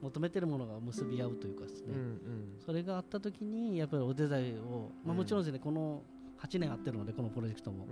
[0.00, 2.20] う求めてるものが結び合うというかですね、うんうん、
[2.64, 6.04] それがあった時にやっぱりお手伝いを、まあ、もちろんですね、この
[6.40, 7.88] 8年あってるのでこのプロジェクトも、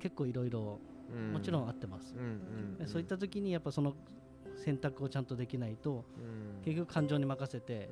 [0.00, 0.80] 結構いろいろ
[1.32, 2.16] もちろん合ってます、
[2.86, 3.94] そういった時にやっぱその
[4.56, 6.04] 選択をちゃんとできないと、
[6.64, 7.90] 結局感情に任せて、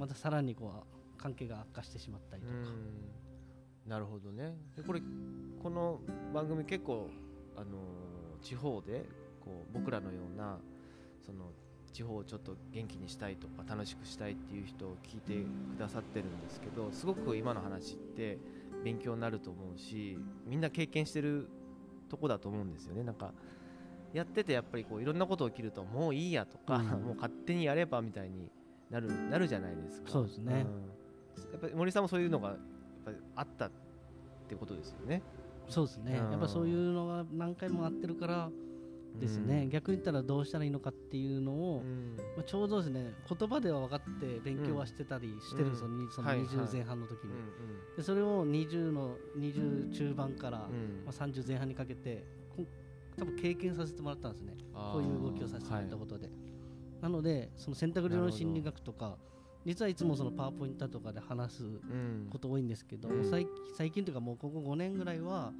[0.00, 2.54] またさらにこう関係が悪化してしまったりとか、
[3.86, 4.56] なるほどね。
[4.76, 5.00] でこれ
[5.62, 6.00] この
[6.34, 7.08] 番組結構
[7.56, 7.68] あの
[8.42, 9.06] 地方で
[9.50, 10.58] こう僕らのような
[11.26, 11.52] その
[11.92, 15.44] 地方をちょっと元気にしたいとか楽しくしたいっていう人を聞いて
[15.76, 18.38] くださってるんですけどすごく今の話って
[18.84, 21.48] 勉強になると思うしみんな経験してる
[22.08, 23.02] とこだと思うんですよね。
[23.02, 23.32] なんか
[24.12, 28.50] やっててやっぱりこういろんなこと起きるともういいやとか、うん、もう勝手にやればみたいに
[28.88, 30.10] なるなるじゃないですか。
[30.10, 30.66] そうですね、
[31.36, 32.58] うん、やっぱり森さんもそういうのがやっ
[33.04, 33.70] ぱりあったっ
[34.48, 35.22] てことですよね。
[35.68, 38.50] そうですね、うん、やっぱそういうのが何回もあってるから
[39.18, 47.32] ですね、うん、逆に言ったらどうしたらいいのかっていうのを、うん、まあ、ちょうどですね言葉では分かって勉強はしてたりしてるんですよ、うん、その20前半の時に、
[47.96, 50.66] でそれを20の20中盤から、ま
[51.08, 52.24] あ、30前半にかけて
[53.18, 54.54] 多分経験させてもらったんですね。
[54.72, 59.18] こういう動きをさせてもらったことで、はい、なのでその選択理論心理学とか
[59.66, 61.64] 実はいつもそのパワーポイントとかで話す
[62.30, 63.46] こと多いんですけど、最
[63.76, 65.52] 最近というかもうここ5年ぐらいは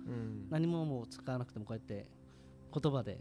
[0.48, 2.06] 何ももう使わなくてもこうやって
[2.72, 3.18] 言葉で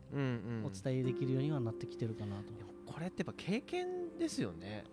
[0.63, 2.43] お伝えできるようにはなってきてるかなと、
[2.87, 4.83] うん、これってやっぱ経験ですよね。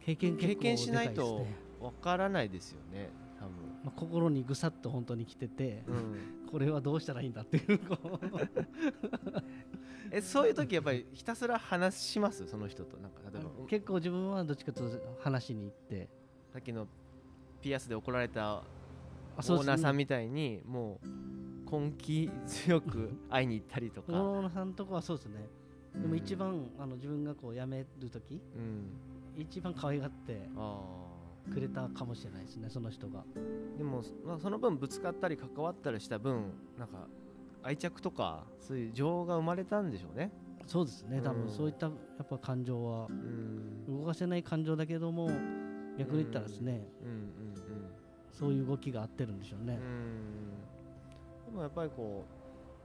[0.00, 1.46] 経験経験しないと
[1.80, 3.52] わからないですよね多分、
[3.84, 7.80] まあ、心にぐさっと本当にきてて、うん、これはどうしたらいいんだっていう
[10.12, 12.46] えそういう時やっぱりひたすら話します？
[12.46, 12.96] その人と。
[12.98, 13.50] なんか例えば。
[13.66, 14.84] 結構自分はどっちかと
[15.18, 16.08] 話しに行って。
[16.52, 16.86] さっきの
[17.60, 18.62] ピアスで怒られた
[19.36, 21.06] オーナーさんみたいにもう
[21.70, 24.12] 根気強く会いに行ったりとか。
[24.12, 25.48] 大野さんとこはそうですね。
[26.00, 30.48] でも一番、あの自分がこう辞める時、うん、一番可愛がって
[31.52, 33.24] くれたかもしれないですねその人が。
[33.78, 37.06] でも、まあ、その分ぶつかったり関わったりした分なんか
[37.62, 40.30] 愛着とかそういう情が生まれたんでしょうね。
[40.66, 41.92] そうですね多分そういったや
[42.24, 43.08] っぱ感情は、
[43.88, 45.30] 動かせない感情だけども
[45.96, 46.88] 逆に言ったらですね、
[48.32, 50.75] そういう動きが合ってるんでしょうね、うん
[51.46, 52.24] でもやっぱりこ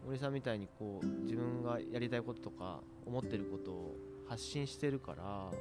[0.04, 3.98] う森さんみたいにこう自分がやりたいこととか思ってることを
[4.28, 5.52] 発信してるから、ま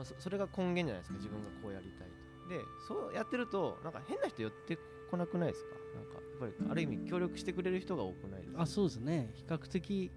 [0.00, 2.48] あ、それが根源じゃないですか自分がこうやりたいと。
[2.48, 4.76] でそうやってるとなんか変な人寄って
[5.10, 5.70] こなくないですか？
[5.94, 8.62] なんかやっぱりある意味協力してくれる人が多くないですか？
[8.62, 9.30] あそうですね。
[9.34, 10.10] 比較的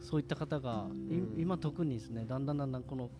[0.00, 3.10] そういった方が、うん、今特にですねだんだんだんだんこの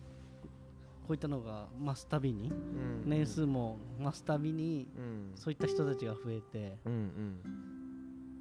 [1.07, 6.77] こういったのが増すたびに、うん、年数も増すたびに、うん、そういった人たちが増えて、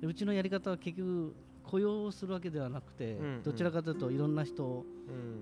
[0.02, 4.84] うちのやり方は結局雇用するわけではなくて、どちらかというといろんな人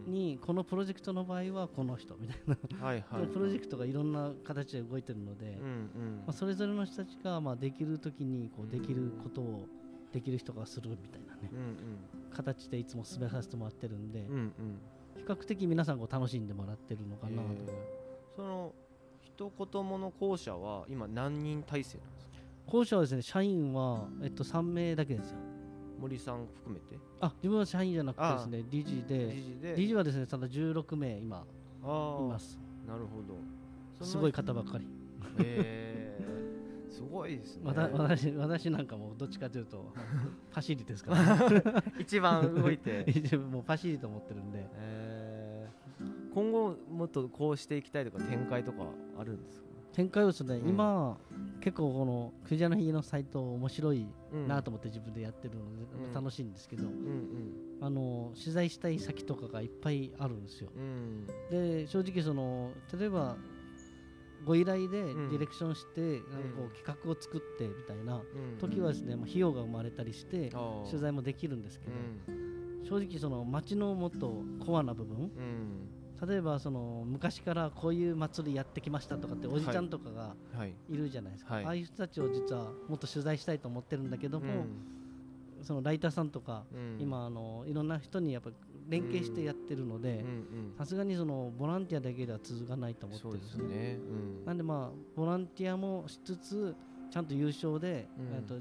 [0.06, 2.86] に、このプロジェクトの場合はこの人みたいな。
[2.86, 5.58] はいはい、プロジェクトがいろんな形で動いてるので、
[6.26, 9.66] まあ、それぞれの人たちがまあできる時にこうできることを
[10.12, 11.50] できる人がするみたいなね、
[12.30, 14.52] 形でいつも進めさせてもらってるんで、うんうん、
[15.16, 17.48] 比較的皆さんこう楽しんでもらってるのかなと、
[18.36, 18.72] その
[19.22, 22.32] 一言もの校舎は今何人体制なんですか？
[22.66, 25.38] 校舎はですね社員は、えっと、3名だけですよ。
[26.00, 26.98] 森さん含めて？
[27.20, 29.32] あ自分は社員じゃなくてですね理事で。
[29.34, 29.74] 理事で。
[29.76, 32.58] 理事はですねただ16名今います。
[32.86, 34.04] なるほど。
[34.04, 34.84] すごい方ばっかり。
[35.38, 36.44] へえ
[36.90, 37.62] すごいですね。
[37.92, 39.92] 私私なんかもどっちかというと
[40.52, 41.82] パシリですから。
[41.98, 43.04] 一番動いて。
[43.50, 44.68] もうパシリと思ってるんで、
[46.34, 48.84] 今後もっとこうしていきたいとか展開とか
[49.18, 49.64] あるんですか？
[49.92, 51.16] 展開をですね、うん、今
[51.60, 54.06] 結構このクジラの日のサイト面白い
[54.48, 60.70] なと思って自分でやってるので、うん、楽しいんですけど、うんうん、あの取材したい先とかがいっぱいあるんですよ。
[61.50, 63.36] で正直その例えば
[64.44, 66.24] ご依頼でディレクションして、うん、こ
[66.70, 68.20] う企画を作ってみたいな
[68.58, 70.50] 時はですね、まあ、費用が生まれたりして
[70.90, 71.92] 取材もできるんですけど、
[72.86, 75.30] 正直その街のもっとコアな部分、
[76.26, 80.96] 例えばその昔からこういう祭りやってきましたとかっておじちゃんとかがい。
[80.96, 88.50] るじゃないですか、はい、ああいう人たちを実はもっと取材したいと思ってるんだけども、うん、そのライターさんとか、うん、今あのいろんな人にやっぱ
[88.88, 90.24] 連携してやってるので
[90.76, 93.98] さすがにそのボランティアだけでは続かないと思ってるんですね。
[94.44, 96.76] なんでまあボランティアもしつつ
[97.10, 98.56] ちゃんと優勝で、うん、と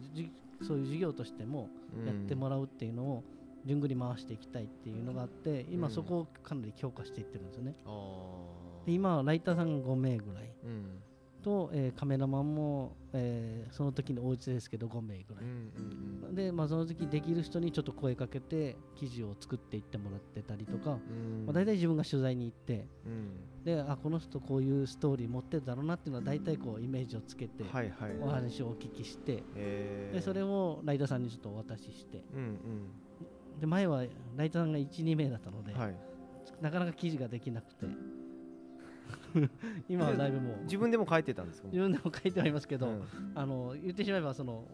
[0.64, 1.70] そういう事業としても
[2.05, 3.24] やってもらうっていうのを
[3.66, 7.76] 順繰り回していきたいっていうのがあって今そこをかなり強化していってるんですよね。
[8.86, 10.53] で今はライターさんが5名ぐらい、
[11.43, 21.45] と、えー、カメラマンも、えー、その時のお家ですけど5名ぐらい、うんうん、で、まあ、その時できる人にちょっと声かけて記事を作っていってもらってたりとか、うん。
[21.45, 27.66] まあ、大体自分が取材に行って、うん、であこの人こういうストーリー持ってるだろうなっていうのは大体こうイメージをつけて、
[28.22, 29.43] お話をお聞きして、
[30.14, 32.57] でそれをライターさんにちょっとお渡しして、うんうん、
[33.64, 34.03] で前は
[34.36, 35.95] ライターさんが12名だったので、はい、
[36.59, 37.86] なかなか記事ができなくて。
[39.88, 40.64] 今はだいぶもう。
[40.64, 41.70] 自分でも書いてたんですか？
[41.70, 43.03] 自分でも書いてはいますけど、うん、
[43.36, 44.66] あの言ってしまえばその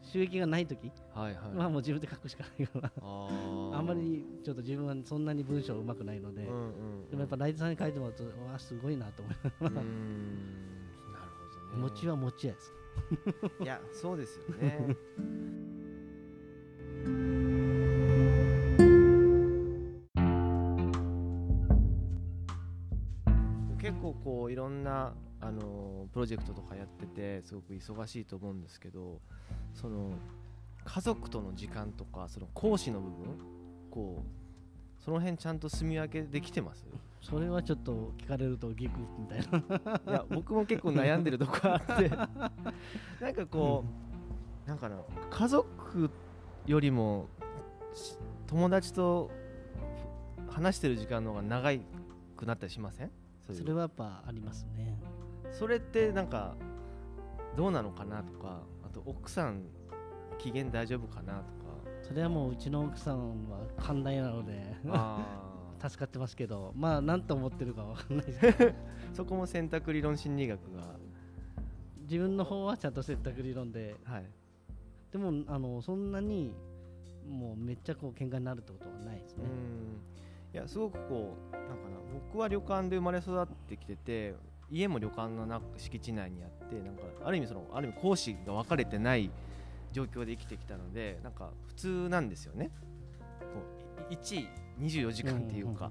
[0.00, 2.90] 収益がない時はいはい、まあもう自分で書くしかないから。
[2.96, 6.62] あんまりちょっと自分はそんなに文章うまくないので、うんうん
[7.02, 9.86] うん、でもやっぱライトさんに書いてもらうとわあすごいなと思いながらなる
[11.70, 11.82] ほどね。
[11.82, 12.72] 餅は餅屋です。
[13.60, 14.96] いやそうですよね
[24.14, 29.20] こういろんなあのプロジェクトとかやっててすごく忙しいと思うんですけど
[29.74, 30.12] その
[30.84, 33.38] 家族との時間とかその講師の部分
[33.90, 36.86] こうその辺ちゃんと住み分けできてます？
[37.20, 40.12] それはちょっと聞かれるとギクみたいな。
[40.12, 42.08] いや僕も結構悩んでるとこあって。
[43.20, 43.84] なんかこ
[44.64, 44.96] う、なんかな
[45.30, 46.10] 家族
[46.66, 47.26] よりも
[48.46, 49.30] 友達と
[50.48, 51.70] 話してる時間の方が長
[52.36, 53.10] くなったりしません？
[53.50, 54.98] それはやっぱありますね。
[55.50, 56.56] それってなんか
[57.56, 59.64] どうなのかなとかあと奥さん
[60.38, 61.62] 機嫌大丈夫かなとか。
[62.02, 64.76] それはもううちの奥さんは寛大なので
[65.78, 68.74] 助かってますけどまあ何と思ってるか分かんないです。
[69.14, 70.98] そこも選択理論心理学が。
[72.12, 74.24] 自分の方はちゃんと選択理論で、はい、
[75.12, 76.54] でもあのそんなに
[77.26, 79.44] もうめっちゃこう喧嘩になるってことはないですね
[80.52, 81.96] いやすごくこうなんかな
[82.30, 84.34] 僕は旅館で生まれ育ってきてて
[84.70, 89.30] 家も旅館の中敷地内にあってなんかある意味そのある意味講師が分かれてない
[89.92, 92.70] 状況で生きてきたのでなんか普通なんですよね。
[93.40, 93.62] こ
[94.10, 94.46] う1
[94.80, 95.90] 24時間っていうか、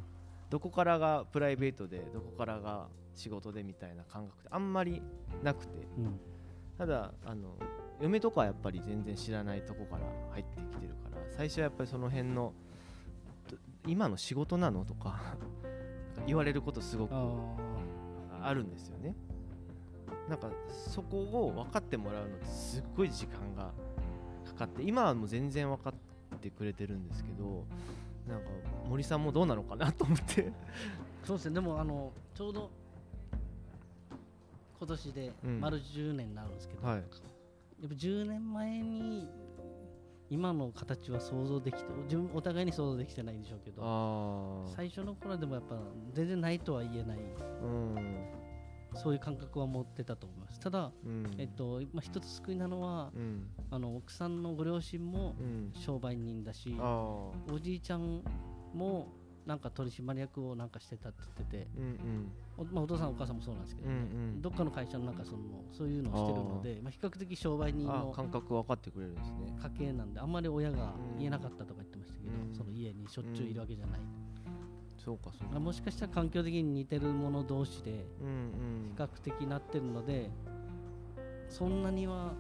[0.50, 5.02] どこからがプライベートでどこからが仕事でみたいな感覚ってあんまり
[5.44, 6.20] なくて、うん、
[6.78, 7.56] ただあの
[8.02, 10.02] 嫁とかはやっぱり全然知らないとこから
[10.32, 12.54] 入ってきてるから最初はやっぱりその辺の
[13.88, 14.86] 今の仕事なの？
[14.86, 15.20] とか
[16.28, 17.14] 言われることすごく
[18.42, 19.16] あるんですよね。
[20.30, 21.18] なんかそこ
[21.48, 23.74] を分かってもらうのってすっごい時間が
[24.46, 27.66] かかって今はもう全然分かってくれてるんですけど
[28.28, 28.50] なんか
[28.88, 30.52] 森さんもどうなのかなと思って。
[31.24, 31.56] そうですね。
[31.56, 32.70] でもあのちょうど
[34.80, 39.30] 今年で丸10年になるんですけど、うんはい、やっぱ10年前に
[40.32, 45.76] 今の形は想像できて自分お互いに想像できてないんでしょうけど最初の頃でもやっぱ
[46.14, 48.26] 全然ないとは言えない、うん、
[48.96, 50.60] そういう感覚は持ってたと思います。
[50.62, 55.36] ただ、うん、えっとまあ、一つ救いなのは、うん、あの奥さんのご両親も
[55.74, 58.24] 商売人だし、おじいちゃん
[58.74, 59.12] も
[59.46, 63.96] なんか取締役をなんかしてたって言ってて、うんうん、おまあ、お父さんお母さんもそうなんですけど、ね。
[63.96, 64.04] うんう
[64.38, 65.40] ん、どっかの会社のなんかその
[65.72, 69.58] そういうのをしてるのでまあ、比較的商売人の感覚分かってくれるんですね。
[69.62, 74.00] 家系なんであんまり親が言えなかったとか言ってましたけど、うん、その家にしょっちゅういるわけじゃない、
[75.04, 75.60] そうかそうか。
[75.60, 80.30] もしかしたら環境的に似てるもの同士で比較的なってるので、
[81.50, 82.34] そんなには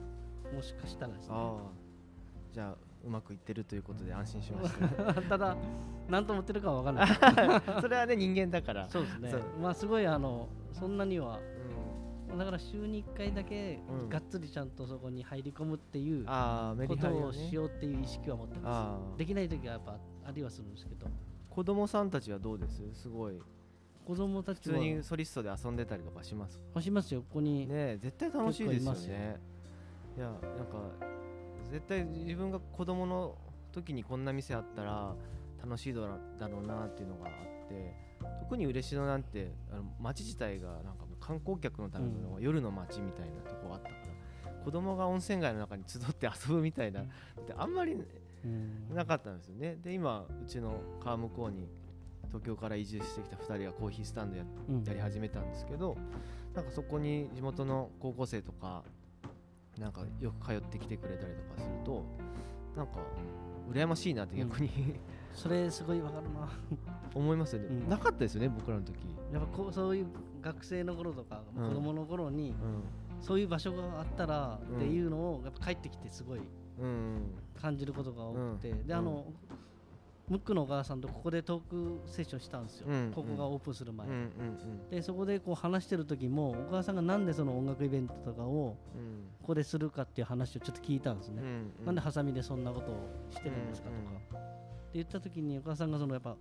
[0.54, 1.36] もしかしたらですね。
[2.54, 5.58] じゃあうまくいってるということで安心しました、 ただ
[6.08, 7.62] 何と思ってるかは分からない。
[7.82, 8.90] それはね人間だから。
[8.90, 9.34] そうですね。
[9.62, 11.40] まあすごいあのそんなには、
[12.32, 13.80] うん、だから週に1回だけ
[14.10, 21.08] がっつりちゃんとそこに入り込むっていうことをしようっていう意識は持ってます、できない時はやっぱありはするんですけど。
[21.50, 22.82] 子供さんたちはどうです？
[22.94, 23.38] すごい。
[24.06, 26.60] 子供たちは普通にソリストで遊んでたりとかします？
[26.80, 27.22] しますよ。
[27.22, 29.40] ここにね絶対楽しいですよね。
[30.18, 30.78] いやなんか
[31.72, 33.38] 絶対自分が子供の
[33.72, 35.16] 時にこんな店あったら
[35.64, 37.34] 楽しいだろうなっていうのがあっ
[37.70, 37.94] て
[38.40, 43.96] 特に嬉野なんてあの街自体がなんかもう観光客のための夜の街みたいなとこあったか
[44.46, 47.04] ら、うん、子供が温泉街の中に集って遊ぶみたいなっ
[47.46, 47.96] てあんまり
[48.94, 49.78] なかったんですよね。
[49.82, 51.70] で今うちの川向こうに
[52.28, 54.44] 東京から移住してきた2人がコーヒースタンドや,、
[54.86, 55.98] やり始めたんですけど、
[56.56, 58.84] なんかそこに地元の高校生とか
[59.82, 62.06] なんかよく通ってきてくれたりとかすると
[62.76, 62.94] なんか
[63.72, 64.70] 羨ましいなって逆に、
[65.34, 66.50] それすごいわかるな。
[67.16, 67.90] 思いますよね、うん。
[67.90, 68.96] なかったですよね僕らの時、
[69.34, 70.08] やっぱこうそういう
[70.42, 71.70] 学生の頃とか、うん。
[71.70, 72.84] 子供の頃にうん。
[73.22, 74.76] そういう場所があったらうん。
[74.78, 76.42] っていうのをやっぱ帰ってきてすごい
[76.80, 77.34] うん。
[77.60, 78.88] 感じることが多くて、うん。
[78.88, 79.26] であの、
[80.32, 89.28] ムックのお母さんとここでトークセッションしたんですよ、うんここがオープンする前、うんうんでそこでこう話してる時もお母さんがなんでその音楽イベントとかをうん。
[89.42, 96.38] ここでするかっていう話をちょっと聞いたんですね、うんなんでハサミでそんなことをしてるんですかとか、って言った時にお母さんがそのやっぱ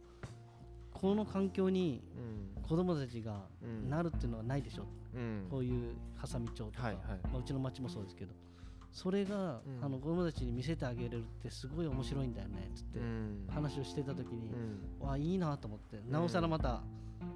[0.93, 2.01] この環境に
[2.57, 2.63] うん。
[2.63, 3.91] 子供たちがうん。
[3.91, 4.85] なるっていうのはないでしょ、
[5.17, 5.47] うん。
[5.51, 7.03] こういうハサミ町とか、はいはい。
[7.25, 8.33] まあ、うちの町もそうですけど
[8.93, 9.85] それが、うん。
[9.85, 13.47] あの子供たちに見せてあげれるってすごい面白いんだよねっつってうん。
[13.49, 14.51] 話をしてた時に
[15.01, 15.07] う、ん。
[15.07, 16.01] わあいいなと思って。
[16.09, 16.83] なおさらまた、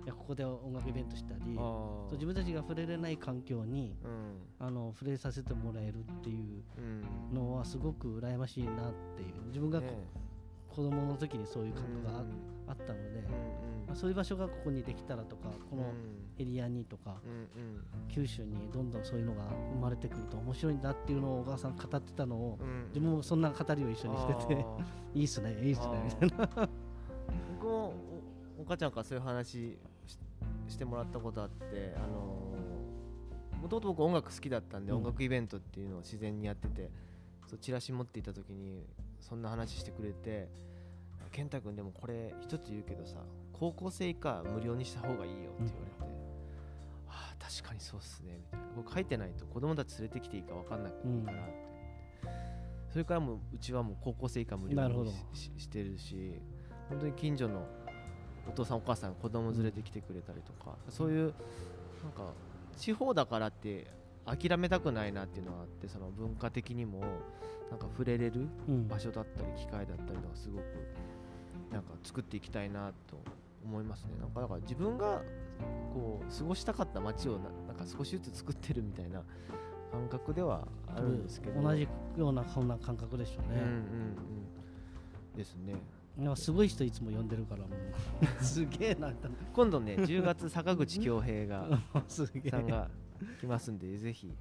[0.05, 1.59] いやここで音楽イベントしたり
[2.13, 4.67] 自分たちが触れれない環境にうん。
[4.67, 6.81] あの触れさせてもらえるっていうう
[7.33, 7.35] ん。
[7.35, 9.47] のはすごく羨ましいなっていう。
[9.49, 9.93] 自分がこ、ね
[10.69, 12.25] 子供の時にそういう感覚が
[12.67, 15.93] あ,、ったので、うんまあ、そういう場所がここにできたらとかこの
[16.39, 17.21] エリアにとか、
[18.09, 22.89] 九州にどんどんそういうのが生まれてくると面白いんだっていうのをお母さん語ってたのをうん。
[22.89, 24.67] 自分もそんな語りを一緒にしてて
[25.15, 26.69] いいっすねいいっすねみたいな。
[27.57, 27.95] 僕も
[28.59, 29.79] おお母ちゃんからそういう話し
[30.69, 32.55] してもらったことあってあの
[33.61, 34.99] もともと僕音楽好きだったんで、うん。
[34.99, 36.91] 音楽イベントっていうのを自然にやってて
[37.47, 38.87] そうチラシ持っていた時に
[39.21, 40.49] そんな話してくれて
[41.35, 43.17] 「健太君でもこれ一つ言うけどさ
[43.65, 46.15] 高校生以下無料にした方がいいよ」って言われて
[47.09, 48.67] 「ああ確かにそうっすね」みたいな。
[48.77, 51.55] 僕書いてないと子供たち連れてきていいか分かんなくなるからって、
[52.91, 56.41] それからもううちはもう高校生以下無料にしてるし
[56.89, 57.67] 本当に近所の
[58.49, 61.35] お父さんお母さん子供連れてきてくれたりとか、そういう
[62.03, 62.33] なんか
[62.77, 63.87] 地方だからって
[64.27, 67.01] 諦めたくないなっていうのはあってその文化的にも
[67.71, 68.89] なんか触れれるうん。
[68.89, 70.65] 場所だったり機会だったりとかすごく
[71.73, 73.17] なんか作っていきたいなと
[73.65, 74.13] 思いますね。
[74.21, 75.23] なんかだから自分が
[75.93, 79.23] こう過ごしたかった街をななんか少しずつ作ってるみたいな
[79.93, 81.63] 感覚ではあるんですけど。
[81.63, 83.77] 同じようなそんな感覚でしょうね、うんうん
[85.33, 85.37] うん。
[85.37, 85.75] ですね。
[86.17, 87.69] なんかすごい人いつも呼んでるからも
[88.41, 88.43] う。
[88.45, 89.13] すげえな。
[89.53, 91.69] 今度ね10月坂口恭平が
[92.07, 92.25] さ
[92.59, 92.89] んが
[93.41, 94.33] 来ますんでぜひ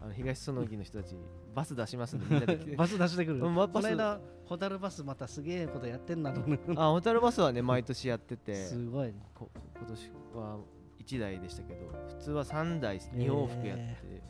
[0.00, 1.16] あの東園木の人たち
[1.54, 2.76] バス出しますんで みんなで。
[2.76, 6.58] バス出してくる、うんまこの間ホタルバスまたすげえことやってんなと思う。
[6.76, 8.54] あホタルバスはね 毎年やってて。
[8.54, 10.58] すごいこ今年は
[10.98, 14.22] 1台でしたけど普通は3台2往復やって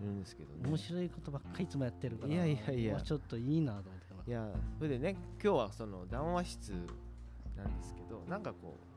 [0.00, 3.00] るんですけどね、面白いことばっかりいつもやってるからいやいやいや。
[3.00, 4.12] ちょっといいなと思って。
[4.26, 6.72] いやそれでね今日はその談話室
[7.56, 8.91] なんですけどなんかこう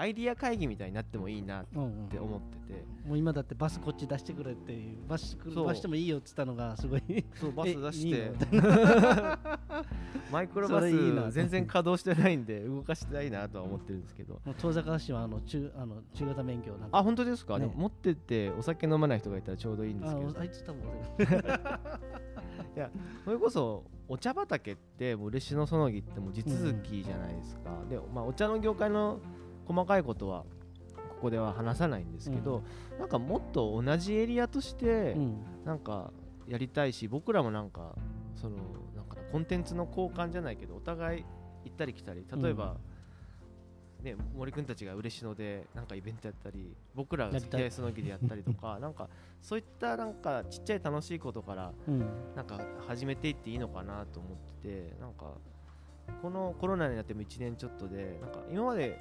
[0.00, 5.66] アイディア会議みたいになってもいいなっうんうんて思ってて、もう今だってバスこっち出してくれっていうバスそう。
[5.66, 7.02] バスしてもいいよって言ったのがすごい
[7.34, 8.32] そうバス出して。
[8.50, 9.36] の。
[10.32, 11.30] マイクロバそれいいな。
[11.30, 14.40] ス全然稼働してないんで動かしてないなとは思ってるんですけど。
[14.56, 16.96] 遠坂市はあの中あの中型免許なんか。
[16.96, 17.70] あ本当ですか、ね。
[17.76, 20.28] 持っててお酒飲まない人がいたらちょうどいいんですけど。
[20.28, 20.80] ああいつ多分
[23.26, 29.20] それこそお茶畑ってもう嬉野そのぎってもう地続きじゃないですか、で、まあ、お茶の業界の
[29.70, 30.44] 細かいことは
[30.96, 32.64] ここでは話さないんですけど、
[32.98, 35.36] なんかもっと同じエリアとしてうん。
[35.64, 36.10] なんか
[36.48, 37.94] やりたいし僕らもなんか
[38.34, 38.56] その
[38.96, 41.24] なんかなコンテンツの交換じゃないけどお互い
[41.64, 42.76] 行ったり来たり例えば、
[44.02, 47.60] ね、森君たちが嬉野でなんかイベントやったり僕らがやりたい。
[47.60, 49.08] 東の木でやったりとか なんか
[49.42, 52.00] そういったなんかちっちゃい楽しいことからうん。
[52.34, 52.58] なんか
[52.88, 55.34] 始めていっていいのかなと思っててなんか
[56.22, 58.98] このコロナになっても1年ちょっとでなんか今まで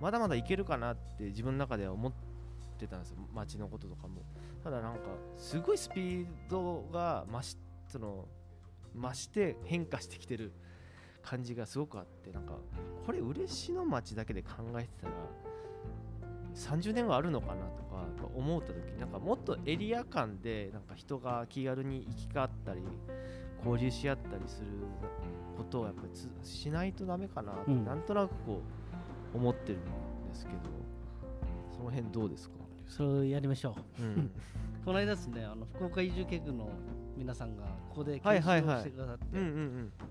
[0.00, 2.12] まだまだいけるかなって自分の中では思っ
[2.78, 3.18] てたんですよ。
[3.34, 4.22] 街のこととかも。
[4.62, 5.00] ただなんか
[5.36, 7.56] すごいスピードが増し
[7.88, 8.26] その
[8.94, 10.52] 増して変化してきてる
[11.22, 12.54] 感じがすごくあってなんか
[13.06, 15.12] これ嬉野町だけで考えてたら
[16.54, 22.82] 30年後あるのかなとか思った時なんかもっとエリア間でなんか人が気軽に行き交ったり
[23.64, 24.66] 交流し合ったりする
[25.56, 27.84] ことをやっぱりつしないとダメかなって、うん。
[27.84, 28.77] なんとなくこう
[29.34, 29.82] 思ってるん
[30.28, 30.58] ですけど
[31.76, 32.56] その辺どうですか、
[32.88, 34.02] それをやりましょう。
[34.02, 34.30] うん、
[34.84, 36.68] この間ですねあの福岡移住計画の
[37.16, 39.26] 皆さんがここで研修をしてくださって、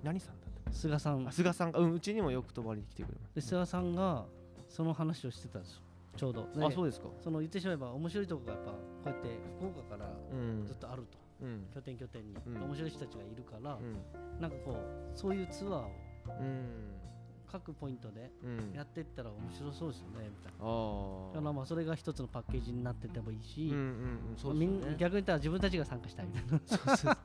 [0.03, 1.28] 何さんだった菅さん。
[1.28, 4.26] あ菅さんが、うん、うちにもよく泊まりに来てくれまで菅さんが
[4.70, 5.82] その話をしてたんですよ。
[6.15, 6.47] ちょうど。
[6.53, 7.07] すあそうですか。
[7.22, 10.65] その言ってしまえば面白いとこがやっぱこうやって福岡からうん。
[10.65, 11.68] ずっとあると、うん。
[11.74, 12.63] 拠点拠点に、うん。
[12.63, 14.41] 面白い人たちがいるから、うん。
[14.41, 15.91] なんかこうそういうツアーを
[16.28, 17.07] うん
[17.52, 18.74] 各ポイントでうん。
[18.76, 20.66] やっていったら面白そうですよねみたいな。
[20.66, 24.98] ああだからまあそれが一つのパッケージになっててもいいし、うんうんうんそうみんですよね。
[25.00, 26.62] 逆に言ったら自分たちが参加したいみたいな。
[26.66, 27.18] そうそう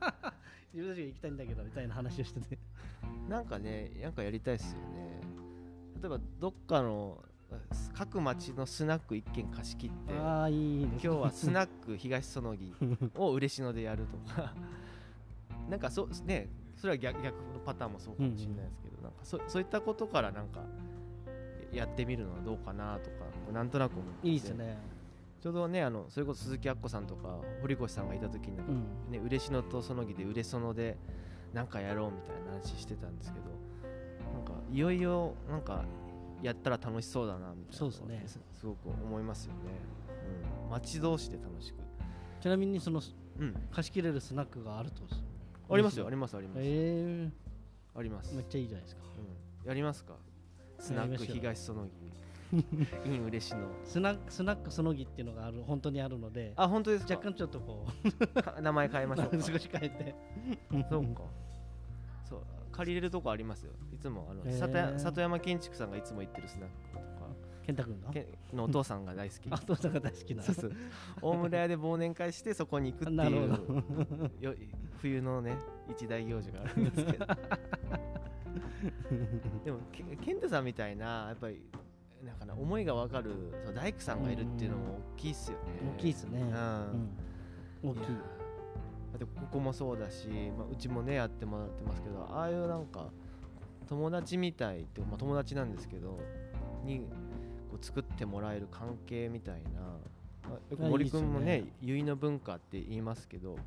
[0.73, 2.57] 自分たちが行きたいんだけどみたいな話をしてて。
[3.29, 5.21] なんかねなんかやりたいっすよね。
[6.01, 7.23] 例えばどっかの
[7.93, 10.87] 各町のスナック一軒貸し切ってああいいね。
[10.93, 12.73] 今日はスナック東園木
[13.15, 14.53] を嬉野でやるとか。
[15.69, 16.49] なんかそうね
[16.83, 20.59] それは逆逆のパターンもそうかもしれないですけど、なんかそそういったことからなんか
[21.71, 23.15] やってみるのはどうかなとか
[23.53, 24.27] なんとなく思って。
[24.27, 24.77] いいですね。
[25.39, 29.11] ちょうどねあのそれこそ鈴木アッコさんとか堀越さんがいた時になんか、うん。
[29.13, 30.97] ね嬉野とその木で嬉園で
[31.53, 33.45] なんかやろうみたいな話してたんですけど
[34.33, 35.85] なんかいよいよなんか
[36.41, 38.23] やったら楽しそうだなみたいなそうですね。
[38.25, 39.59] すすごく思いますよね、
[40.65, 41.77] うん、町同士で楽しく。
[42.41, 43.01] ちなみにその
[43.39, 43.53] うん。
[43.71, 45.03] 貸し切れるスナックがあると
[45.69, 46.07] ありますよ。
[46.07, 46.37] あります。
[46.37, 47.29] あります、え
[47.95, 48.31] あります。
[48.33, 49.01] えめっちゃいいじゃないですか。
[49.63, 50.15] うん、やりますか。
[50.79, 52.23] スナック東園木
[53.05, 56.53] イン嬉野スナックスナックそのぎっていうのがある本当にあるので。
[56.55, 57.13] あ本当ですか。
[57.15, 57.87] 若干ちょっとこ
[58.41, 60.15] か名前変えましょう 少し変えて。
[60.89, 61.21] そうか。
[62.25, 62.41] そう
[62.71, 63.71] 借りれるとこありますよ。
[63.93, 64.99] いつもあの、へー。
[64.99, 66.92] 里山建築さんがいつも行ってるスナック
[67.65, 68.09] 健太君が？
[68.11, 69.47] けのお父さんが大好き。
[69.49, 70.73] あ父さんが大好きなそうそう。
[71.21, 73.59] 大村屋で忘年会してそこに行くっていう
[75.01, 75.57] 冬のね
[75.89, 77.25] 一大行事があるんですけど。
[79.63, 81.63] でもけ健太さんみたいなやっぱり
[82.23, 83.31] なんかな思いがわかる
[83.65, 85.65] その大工さんがいるっていうのも大きいっすよね。
[85.97, 86.41] 大きいですね。
[86.41, 86.47] うん。
[86.47, 87.91] うん。
[87.91, 88.01] 大きい。
[88.01, 88.43] や
[89.13, 93.09] だってここもそうだし、まあ、うちもねやってもらってますけどああいうなんか
[93.87, 96.19] 友達みたいって、まあ、友達なんですけど
[96.83, 97.05] に
[97.73, 103.57] こう作ってもらえる関係みたいな、森君もね結の文化って言いますけど。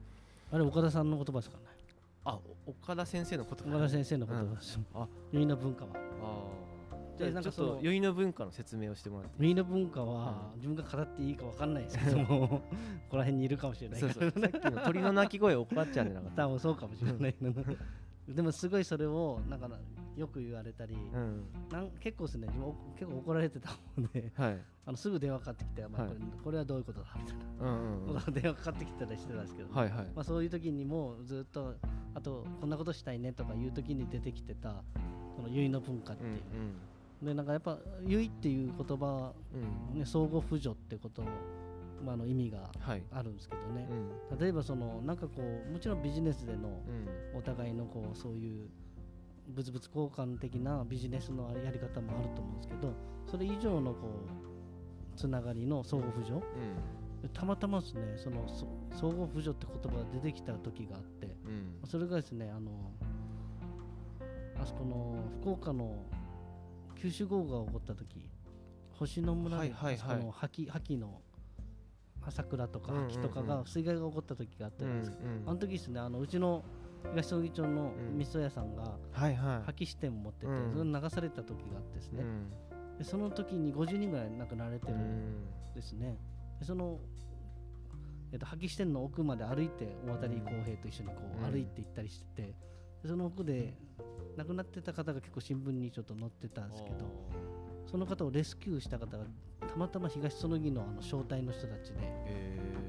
[0.52, 1.76] あれ岡田さんの言葉ですからね。
[2.24, 4.78] あお岡田先生のこと岡田先生の言葉です。
[4.94, 5.08] あ。
[5.32, 5.90] 結の文化は。
[5.94, 7.18] あー。
[7.18, 12.62] じでゃあちょっなんかそのと結の文化の説明をしてもらって結の文化は自分が語っていいか分かんないですけどもこ
[13.10, 14.30] こら辺にいるかもしれないそうから。
[14.30, 16.44] そうさっきの鳥の鳴き声おばあちゃんじゃなかった？
[16.44, 17.34] 多分そうかもしれない
[18.28, 19.68] でもすごいそれをなんか
[20.16, 21.44] よく言われたり、うん。
[21.70, 22.48] なん結構ですね
[22.98, 24.58] 結構怒られてたもんではい。
[24.86, 26.10] あのすぐ電話かかってきて、まあはい。
[26.10, 27.44] これこれはどういうことだみたいな。
[27.60, 30.06] うんうん電話かかってきたりしてたんですけど、はいはい。
[30.14, 31.74] まあ、そういう時にもずっと
[32.14, 34.82] あとこんなことしたいねとかいう時に出てきてた
[35.36, 36.26] その結の文化ってう。
[36.28, 36.36] んい
[37.22, 39.90] う、でなんかやっぱ結っていう言葉、うん。
[39.92, 41.22] うんね、相互扶助ってこと
[42.04, 43.02] まあ、の意味がはい。
[43.10, 43.88] あるんですけどね。
[44.30, 44.38] う、ん。
[44.38, 46.82] 例えばそのなんかこうもちろんビジネスでの
[47.32, 47.38] うん。
[47.38, 48.68] お互いのこうそういう
[49.54, 52.92] 物々交換的なビジネスのやり方もあると思うんですけど
[53.30, 54.08] それ以上のこ
[55.14, 56.34] うつながりの相互扶助。
[56.34, 57.28] うん。
[57.32, 61.88] たまたまですねそのそ相互扶助って言葉が出てきた時があってうん。
[61.88, 62.70] それがですねあの
[64.60, 66.04] あそこの福岡の
[67.00, 68.30] 九州豪雨が起こった時
[68.92, 70.24] 星野村ではいはいはい。
[70.24, 71.20] の滝滝の
[72.26, 73.08] 朝倉とかうんうんうん。
[73.08, 76.64] 滝とかが水害が起こった時があったんですよ、うんあの時ですねあのうちの
[77.12, 78.18] 東曽木町のうん。
[78.18, 79.26] 味噌屋さんが破
[79.76, 80.72] 棄支店を持ってて、うん。
[80.72, 82.50] それが流された時があってですね、うん。
[82.98, 85.46] でその時に50人ぐらい亡くなられてるんうん。
[85.74, 86.18] ですね、
[86.58, 86.98] でその、
[88.32, 91.52] えっと破棄支店の奥まで歩いて大渡公平と一緒にこううん。
[91.52, 92.54] 歩いて行ったりしてて、
[93.02, 93.74] でその奥で
[94.36, 97.06] 亡くなってた方が結構新聞にちょっと載ってたんですけど
[97.86, 99.24] その方をレスキューした方が
[99.60, 102.86] たまたま東園木のあの招待の人たちでへ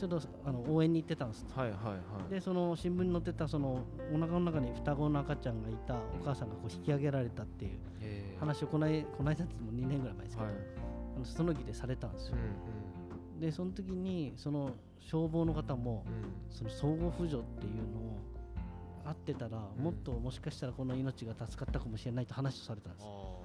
[0.00, 1.44] ちょっとあの応援に行ってたんです。
[1.54, 1.92] ーはいはいは
[2.26, 2.30] い。
[2.30, 7.78] でその新聞に載ってたそのお腹の中に双子の赤ちゃんがいたお母さんがこう引き上げられたっていう
[8.40, 10.56] 話をこないこの間っても2年ぐらい前ですけど、はい。
[11.16, 12.36] あのその木でされたんですよ。
[13.34, 16.14] う、んでその時にその消防の方もうん。
[16.14, 18.18] うんその相互扶助っていうのを
[19.04, 19.84] 合ってたら、うん。
[19.84, 23.04] もっともしかしたらこの命が助かったかもしれないと話をされたんです。
[23.04, 23.10] あー。
[23.10, 23.39] なるほ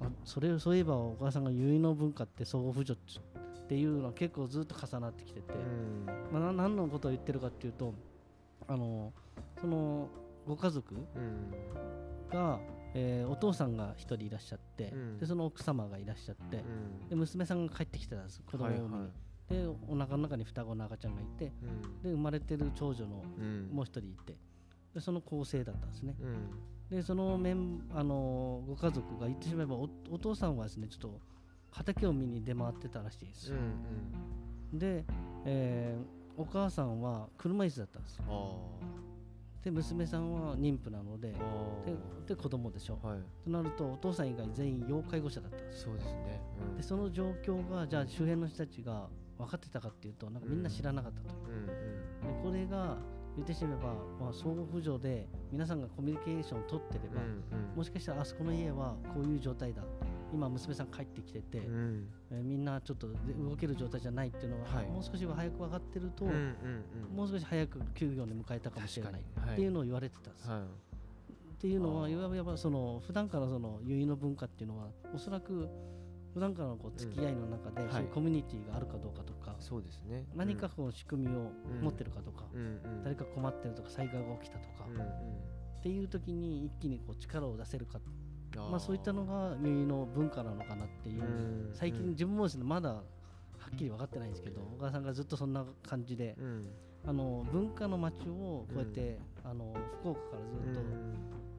[0.00, 6.06] あどそれをそういえばお母さんが結の文化って相互扶助っていうのは結構ずっと重なってきてて、うん。
[6.32, 7.94] まあ、な何のことを言ってるかっていうと
[8.66, 9.12] あの
[9.60, 10.08] その
[10.46, 11.50] ご家族うん。
[12.32, 12.58] が、
[12.94, 15.18] えーお父さんが一人いらっしゃって、うん。
[15.18, 17.08] でその奥様がいらっしゃって、うん。
[17.08, 19.10] で娘さんが帰ってきてたんです子供を産みに、はいはい。
[19.50, 22.02] でお腹の中に双子の赤ちゃんがいてうん。
[22.02, 23.68] で生まれてる長女のうん。
[23.72, 24.34] もう一人いて
[24.94, 26.16] でその構成だったんですね。
[26.20, 26.50] うん
[26.90, 31.20] でそのメンあのご家族が言ってしまえばおお父さんはですねちょっと
[31.70, 33.62] 畑を見に出回ってたらしいですうんよ、
[34.72, 35.04] で、
[35.44, 38.18] えーお母さんは車椅子だったんです
[39.62, 41.34] で娘さんは妊婦なので
[42.26, 43.18] で子供でしょ、はい。
[43.44, 45.82] となるとお父さん以外全員要介護者だったんです。
[45.82, 46.40] そうですね。
[46.70, 46.76] うん。
[46.76, 51.66] でその状況がじゃあ周辺の人たちが分かってたかっていうとなんかみんな知らなかったと、うん。
[51.66, 51.72] で
[52.42, 52.96] これが
[53.36, 57.76] 言ってしまえば、まあ、相互扶助で皆さんがコミュニケーションを取ってれば、うんうん。
[57.76, 59.82] もしかしたらあそこの家はこういう状態だ。
[60.32, 62.08] 今娘さん帰ってきてて、うん。
[62.30, 64.86] えーみんなちょっと動ける状態じゃないっていうのは、はい。
[64.86, 66.36] もう少し早く分かってると、うんうん
[67.10, 67.16] うん。
[67.16, 70.60] もう少し早く休業に迎えたかもしれないっていうのを言われてたんです、はい。
[70.60, 70.64] っ
[71.60, 75.68] ていうのはいわばその普段からその結の文化っていうのはおそらく
[76.32, 77.92] 普段からのこう付き合いの中で、はい。
[77.92, 80.24] そういうコミュニティがあるかどうかとか、そうですね。
[80.34, 81.50] 何かこう仕組みを
[81.82, 82.44] 持ってるかとか、
[83.04, 84.86] 誰か困ってるとか災害が起きたとか、
[85.78, 88.00] っていう時に一気にこう力を出せるか。
[88.56, 92.08] まあ、そういったのが結の文化なのかなっていう、うん最近うん。
[92.10, 93.02] 自分もですねまだは
[93.72, 96.68] っきり分かってないんですけど小川さんがずっとそんな感じでうん。
[97.06, 100.80] あの文化の街をこうやって、あの福岡からずっと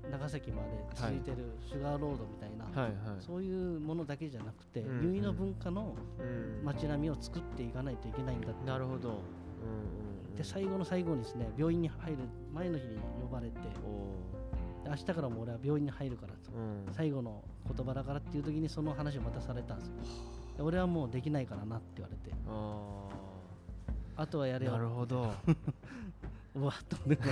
[0.10, 1.38] 長崎まで続いてる
[1.68, 3.22] シュガーロードみたいな、はいはい。
[3.26, 5.14] そういうものだけじゃなくて、うん。
[5.14, 6.66] 結の文化のうん。
[6.66, 8.66] 街並みを作っていかないといけないんだって。
[8.66, 9.10] なるほど。
[9.10, 9.22] うんうん
[10.32, 10.36] うん。
[10.36, 12.18] で最後の最後にですね病院に入る
[12.54, 13.60] 前の日に呼ばれて
[14.88, 16.52] 明日からも俺は病院に入るからと。
[16.52, 16.94] ーうん。
[16.94, 17.44] 最後の
[17.76, 19.94] 言葉だからっていう時にその話をまたされたんですよ。
[20.58, 22.36] で俺はもうできないからなって言われて。
[22.48, 23.10] あ
[24.18, 25.32] あとはやれよーなるほど。
[26.56, 27.24] うわっと思って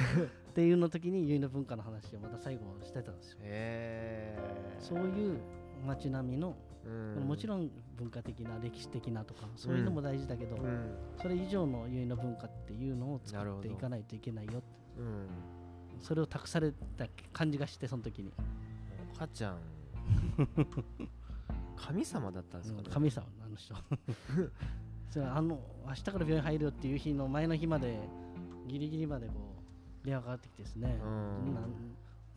[0.49, 3.37] っていうの時に結の文化の話をまた最後してたんですよ。
[3.43, 5.37] へえそういう
[5.85, 7.27] 街並みの、うん。
[7.27, 10.97] もちろん文化的な歴史的なとかそういうのも大事だけど、うん。
[11.21, 14.63] それ以上の結の文化っていうのを作っていかないといけないよ
[14.97, 15.27] うん。
[16.01, 18.31] それを託された感じがしてその時に、
[19.13, 19.57] お母ちゃん。
[21.77, 22.83] 神様だったんですかね。
[22.87, 23.75] うん神様あの人。
[25.11, 27.99] それあの明日から病院入るよっていう日の前の日まで
[28.67, 29.48] ギリギリまでこう
[30.03, 31.53] 電話かかってきてですね、うん。
[31.53, 31.63] なん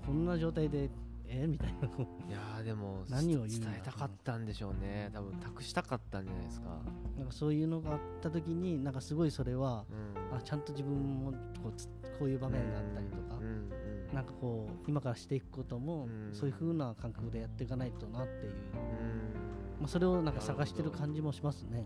[0.04, 0.90] こんな状態で
[1.28, 1.88] えみたいな。
[1.88, 5.10] いやーでも何を伝えたかったんでしょうね。
[5.12, 6.68] 多分託したかったんじゃないですか。
[7.16, 9.84] なんかそういうのがあった時になんかすごいそれは
[10.30, 10.36] うん。
[10.36, 10.94] あちゃんと自分
[11.24, 11.32] も
[11.62, 11.88] こうつ
[12.18, 16.34] こういう場面があったりとかうんうんなんかこう今からしていくこともうん。
[16.34, 18.58] そういう風な感覚でやっていかないとなっていう、うん。
[19.80, 21.84] まあ、それをなんか探してる感じもしますね。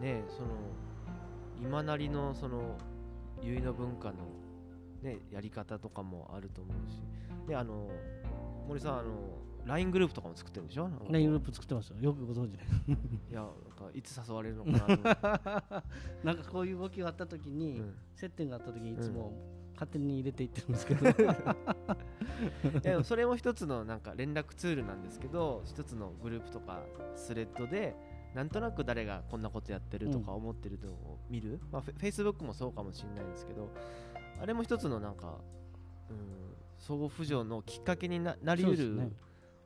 [0.00, 0.48] ねその
[1.58, 2.76] 今なりのその
[3.42, 4.14] 結の文化の
[5.06, 7.02] ねやり方とかもあると思うし。
[7.48, 7.88] であの
[8.68, 9.10] 森さんあの
[9.64, 10.88] LINE グループとかも作ってるんでしょ？
[10.88, 11.12] なんかこう。
[11.12, 11.96] ライングループ作ってますよ。
[12.00, 12.64] よくご存知で。
[13.30, 15.82] いやなんかいつ誘われるのかな
[16.22, 17.94] なんかこういう動きがあった時に、うん。
[18.14, 19.32] 接点があった時にいつも
[19.74, 21.04] 勝手に入れていってるんですけど、
[22.80, 26.82] でもそれも一つのなんか連絡ツールなんですけど一つのグループとか
[27.14, 27.94] スレッドで
[28.34, 33.70] なんとなく誰がこんなことやってるとか思ってるのを見る、まあ、フェ Facebook もそうかもしれないんですけど
[34.40, 35.38] あれも一つのなんか、
[36.10, 36.16] うん、
[36.78, 39.12] 相互浮上のきっかけにななりうる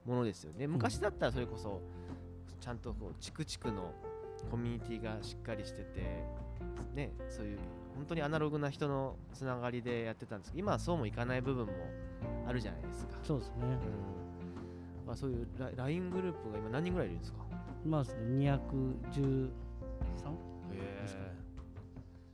[0.05, 0.67] ものですよね。
[0.67, 1.81] 昔だったらそれこそ
[2.61, 3.93] ちゃんとこう地区地区の
[4.51, 6.25] コミュニティがしっかりしてて
[6.95, 7.59] ねそういう
[7.97, 11.73] 本当にアナログな人のつながりでやってたんですけど今はそうもいかない部分も
[12.47, 13.57] あるじゃないですか、そうですね。
[13.63, 13.81] うん、だか
[15.11, 17.39] らそういうラ LINE グループが今何人ぐらいいるんですか？
[17.85, 19.51] まあ213
[20.71, 21.40] ですかね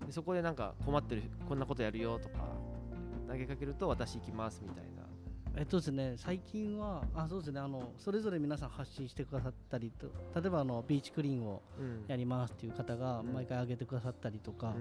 [0.06, 2.36] でそこでなんか困ってるこんなことやるよとか
[3.28, 5.02] 投げかけると私行きますみたいな。
[5.58, 10.06] えっとですね最近はあそうですねあのそれぞれ皆さん発信してくださったりと
[10.38, 12.04] 例えばあのビーチクリーンをうん。
[12.08, 13.32] やりますっていう方がうん。
[13.32, 14.74] 毎回上げてくださったりとか、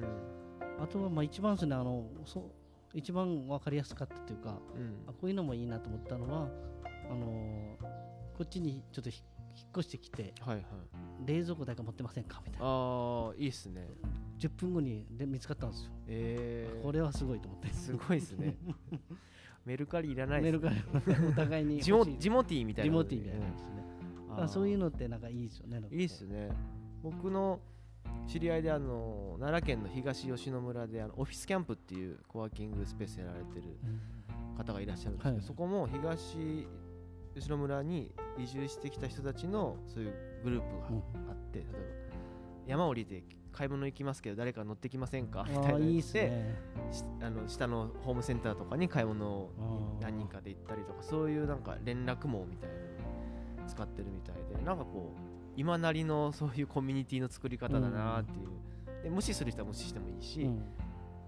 [0.79, 2.43] うあとはまあ一番ですねあのそう
[2.93, 4.59] 一番分かりやすかったというかんうん。
[5.07, 6.49] あこういうのもいいなと思ったのは
[7.09, 7.77] あの
[8.37, 9.23] こっちにちょっとひ
[9.57, 10.65] 引っ越してきてはいはい。
[11.25, 12.41] 冷蔵庫だけ持ってませんか？
[12.45, 12.67] みたいな。
[12.67, 13.87] ああいいっすね。
[14.37, 17.69] 10分後にで見つかったんですよ、えー、これはすごいと思って。
[17.69, 18.57] すごいですね。
[19.65, 23.69] メルカリいらないメですールからお互いにジモジモティーみたいなジモティーみたいなですね、
[24.37, 24.49] うん。
[24.49, 26.49] そういうののってなんかいいですよねいいっすね。
[27.01, 27.59] 僕の
[28.27, 34.57] 知り合いであの奈良県の東吉野村であのオフィスキャンプっていうコワーキングスペースやられてるうん。
[34.57, 35.43] 方がいらっしゃるんですけど、はい。
[35.43, 36.67] そこも東
[37.35, 40.13] 吉野村に移住してきた人たちのそういう
[40.43, 41.77] グループがあって、例えば
[42.65, 45.45] 山降りて買い物行きますけど誰か乗ってきませんか？
[45.47, 46.55] みたいな言って
[47.21, 49.95] あの下のホームセンターとかに買い物あー。
[49.95, 52.81] に何人かで行ったりとかそういうなんか連絡網みたいなの
[53.63, 55.19] に使ってるみたいでなんかこう
[55.55, 60.63] 今なりのそういうコミュニティの作り方だなっていう、で無視する人は無視してもいいし、うん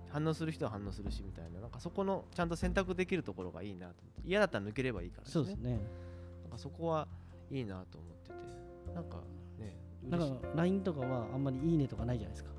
[0.10, 4.28] 反応する人は反応するしみたいななんかそこのちゃんと選択できるところがいいなと思って。
[4.28, 5.46] 嫌だったら抜ければいいからですね。
[5.46, 5.72] そうですね。
[6.44, 7.08] なんかそこは
[7.52, 8.94] いいなと思ってて。
[8.94, 9.18] なんか
[9.60, 10.44] ねだか嬉しい。
[10.44, 12.52] ら LINE とかはあんまりいいねとかないじゃないですか。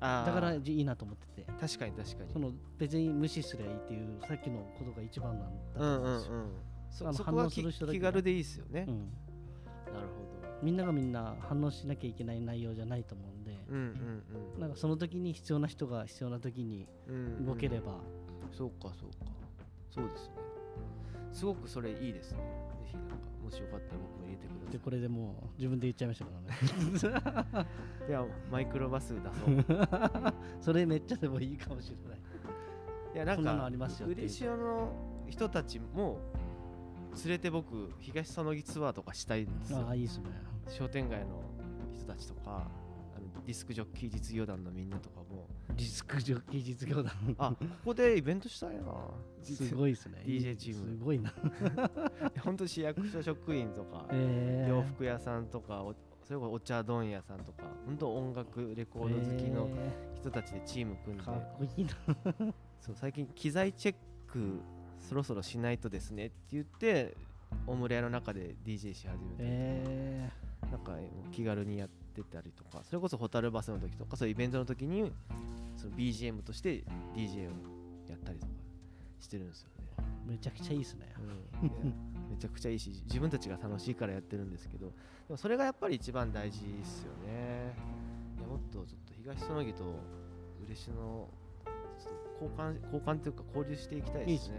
[0.00, 1.46] だからいいなと思ってて。
[1.60, 2.32] 確かに確かに。
[2.32, 6.18] その別に無視すりゃいいっていうさっきのことが一番なんだとうんうんうん思うん。
[6.18, 6.24] で
[6.90, 8.98] すよ、そそこはき反応する人だけ気軽でいいですよね、うん。
[9.94, 10.08] なる
[10.62, 13.33] みんながみんな反応しなきゃいけない内容じゃないと思う
[13.68, 14.22] うんうん
[14.54, 14.60] うん。
[14.60, 17.46] なんかその時に必要な人が必要な時にうんうん。
[17.46, 17.98] 動ければ、
[18.52, 19.32] そうかそうか。
[19.90, 20.34] そうですね。
[21.32, 22.38] すごくそれいいですね。
[22.38, 24.72] ぜひなんかもしよかったら僕も入れてください。
[24.72, 27.66] でこれでもう自分で言っちゃいましたからね。
[28.08, 32.20] いやマイクロバス出そうそれめっちゃでもいいかもしれない。
[33.14, 34.26] いやなんかありますよっていう。
[34.26, 34.92] 嬉野の
[35.28, 36.18] 人たちも
[37.24, 39.78] 連れて僕東そのぎツアーとかしたいんですよ。
[39.86, 40.26] ああいいっすね。
[40.68, 41.42] 商店街の
[41.92, 42.68] 人たちとか
[43.46, 45.46] ディスクジョッキー実業団のみんなとかも。
[45.76, 47.12] ディスクジョッキー実業団。
[47.38, 48.84] あここでイベントしたいな。
[49.42, 50.22] すごいですね。
[50.24, 50.82] DJ チー。
[50.82, 51.32] ムすごいな。
[52.42, 54.70] 本当市役所職員とか、 えー。
[54.70, 61.92] 洋服屋さんとかおそれこそお茶問屋さんとか本当音楽レコード好きのえ人たちでチーム組んで、ーかっこいいな。
[62.80, 64.60] そう最近機材チェック
[64.98, 67.14] そろそろしないとですねって言って
[67.66, 70.30] オムレアの中で DJ し始めて、え
[70.70, 70.96] なんか
[71.30, 75.12] 気軽にやってたりとかそれこそホタルバスの時とかそういうイベントの時に
[75.76, 76.84] その BGM として
[77.14, 77.50] DJ を
[78.08, 78.52] やったりとか
[79.20, 81.06] してるんですよね、ーめちゃくちゃいいですね。
[81.62, 81.94] うん、
[82.30, 84.92] めちゃくちゃいいし自分たちが楽しいからやってるんですけどで
[85.30, 87.74] もそれがやっぱり一番大事ですよね。
[88.38, 89.84] いやもっとちょっと東園木と
[90.66, 91.28] 嬉野
[92.40, 94.56] 交換交換というか交流していきたいですね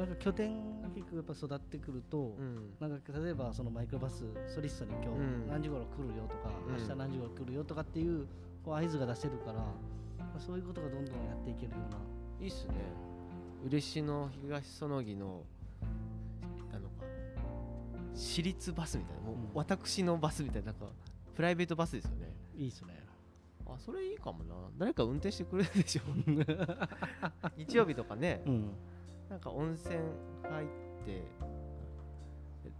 [0.00, 2.72] なんか拠点が結構やっぱ育ってくると、うん。
[2.80, 5.46] なんか例えばそのマイクロバスソリストに今日うん。
[5.46, 6.72] 何時頃来るよとか、うん。
[6.72, 8.26] 明日何時頃来るよとかっていう
[8.64, 11.98] こう合図が出せるから、まあそういうことがどんどんやっていけるような。
[12.40, 12.74] いいっすね。
[13.66, 15.42] 嬉野東園木の
[16.72, 16.88] あの
[18.14, 19.40] 私立バスみたいなもううん。
[19.52, 20.86] 私のバスみたいななんか
[21.34, 22.32] プライベートバスですよね。
[22.56, 23.04] いいですね。
[23.66, 24.54] あそれいいかもな。
[24.78, 26.02] 誰か運転してくれるでしょ。
[27.58, 28.42] 日曜日とかね。
[28.46, 28.70] うん
[29.30, 29.96] なんか温泉
[30.42, 30.66] 入っ
[31.06, 31.22] て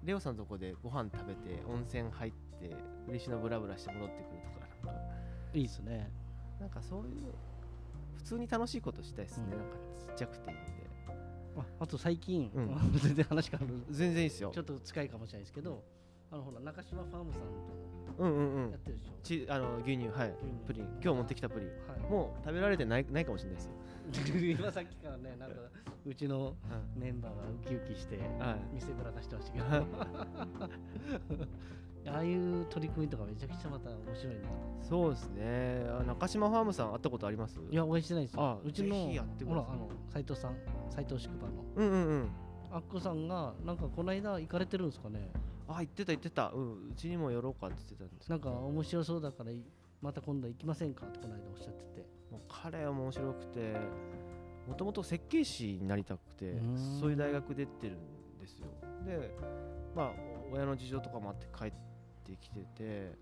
[0.05, 2.77] レオさんのとこでご飯食べて温泉入って
[3.09, 5.01] 嬉野ブラブラして戻ってくるとかなんか。
[5.55, 6.11] いいですね。
[6.61, 7.33] なんかそういう
[8.17, 9.59] 普通に楽しいことしたいですね、うん。
[9.59, 10.91] なんかちっちゃくていいんで。
[11.57, 12.77] ああと最近、うん。
[12.99, 13.85] 全然話変わる。
[13.91, 14.51] 全然いいですよ。
[14.53, 15.85] ちょっと近いかもしれないですけど
[16.33, 17.43] あのほら中島ファームさん
[18.19, 18.69] うんうんうん。
[18.69, 20.29] とやってるでしょ、ちあの牛乳はい。
[20.37, 20.55] 牛乳。
[20.67, 20.85] プリン。
[21.03, 21.69] 今日持ってきたプリン。
[21.69, 23.73] はい、もう食べられてないないかもしれないですよ、
[24.61, 25.57] 今さっきからねなんか
[26.07, 26.55] うちの
[26.97, 28.75] メンバーがウキウキしてはい。
[28.75, 29.65] 店ぶら出してましたけど。
[32.07, 34.41] ああいう取り組みとかめちゃくちゃまた面白いな。
[34.83, 35.85] そうですね。
[36.01, 37.61] あ中島ファームさん会ったことあります？
[37.71, 38.43] いやお会いしてないですよ。
[38.43, 39.65] あうちのぜひやってください。
[39.65, 40.57] ほらあの斉藤さん
[40.89, 41.63] 斉藤宿場の。
[41.77, 42.31] うんうんうん。
[42.73, 45.31] あっこさんがなんかこの間行かれてるんですかね？
[45.75, 46.51] あ言ってた言ってた。
[46.51, 49.53] うんうちにも寄ろうかって言ってたんですなんか面白そうだから
[50.03, 52.21] また今度行きませんかってこの間おっしゃってて。
[52.31, 53.75] もう彼は面白くて
[54.69, 56.55] もともと設計士になりたくて
[57.01, 58.69] そういう大学出てるんですよ。
[59.05, 59.35] で
[59.95, 60.13] まあ
[60.53, 61.73] 親の事情とかもあって帰っ
[62.25, 63.19] てきてて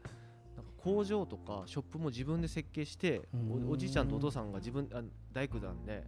[0.56, 3.22] なんか工場とかショップも自分で設計して
[3.68, 6.04] おおじいちゃんとお父さんが自分あ大工団で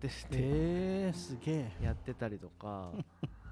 [0.00, 1.72] 建ててえー、すげえ。
[1.82, 2.92] やってたりとか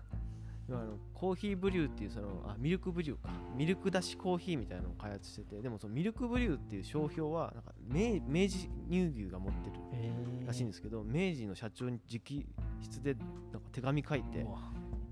[0.71, 3.31] あのコーヒーブリューっていうそのあミルクブリューか。
[3.57, 12.47] ミルクだしコーヒーみたいなのを開発しててでもそのミルクブリューっていう商標はなんか明明治乳牛が持ってるえー、らしいんですけど、明治の社長に直
[12.81, 13.19] 筆で
[13.53, 14.47] なんか手紙書いて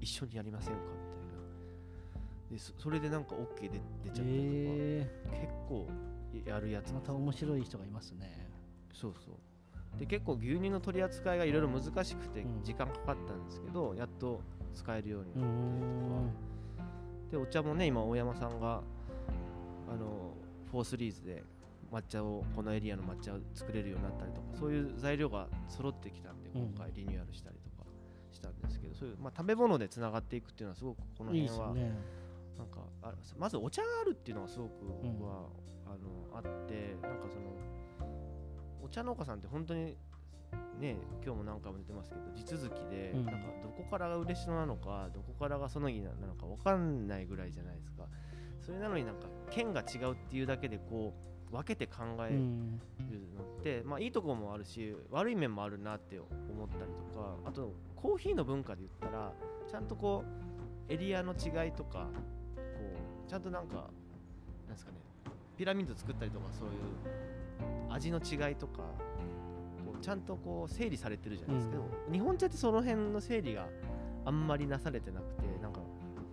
[0.01, 2.51] 一緒にやりませんかみたいな。
[2.51, 5.07] でそそれでなんか OK で出ちゃったりとか、え
[5.41, 5.89] 結構
[6.47, 8.49] やるやつー、また面白い人がいますね。
[8.93, 9.35] そうそう。
[9.99, 12.63] で結構牛乳の取り扱いがいろいろ難しくてうん。
[12.63, 14.41] 時間かかったんですけど、やっと
[14.75, 16.21] 使えるようになってとか。
[16.21, 16.51] ん
[17.31, 18.83] でお茶もね今大山さんが
[19.89, 20.35] あの
[20.71, 21.45] フォースリーズで
[21.93, 26.63] 抹茶をこのエリアの抹茶を作れるようになったりとかそういう材料が揃ってきたんでうん。
[26.73, 27.89] 今回リニューアルしたりとか
[28.33, 31.75] したんですけど、そういう、まあ、食べ物でつながっていくっていうのはすごくこの辺は
[32.59, 34.71] なんかあまずお茶があるっていうのがすごく
[35.03, 35.47] 僕は、
[35.87, 37.57] あのあってなんかその
[38.85, 39.97] お茶農家さんって本当に
[40.79, 43.27] ね今日も何回も言ってますけど地続きで、うん。
[43.27, 48.05] なんかどこからが嬉野なのかどこからがそのぎなのか分かんないぐらいじゃないですか。
[48.61, 51.15] それなのになんか県が違うっていうだけでこ
[51.51, 52.81] う分けて考えるうん
[53.37, 56.29] のって、まあいいところもあるし悪い面もあるなって思
[56.65, 59.33] ったりとかあとコーヒーの文化で言ったら
[59.69, 60.25] ちゃんとこ
[60.89, 62.09] うエリアの違いとか
[62.55, 62.65] こ
[63.27, 63.87] うちゃんとなんかなん
[64.73, 64.99] ですかね
[65.57, 68.83] ピラミッド作ったりとかそういう味の違いとか
[70.01, 72.13] ちゃんとこう整理されてるじゃないですか、うん。
[72.13, 73.67] 日本茶ってその辺の整理が
[74.25, 75.81] あんまりなされてなくてなんか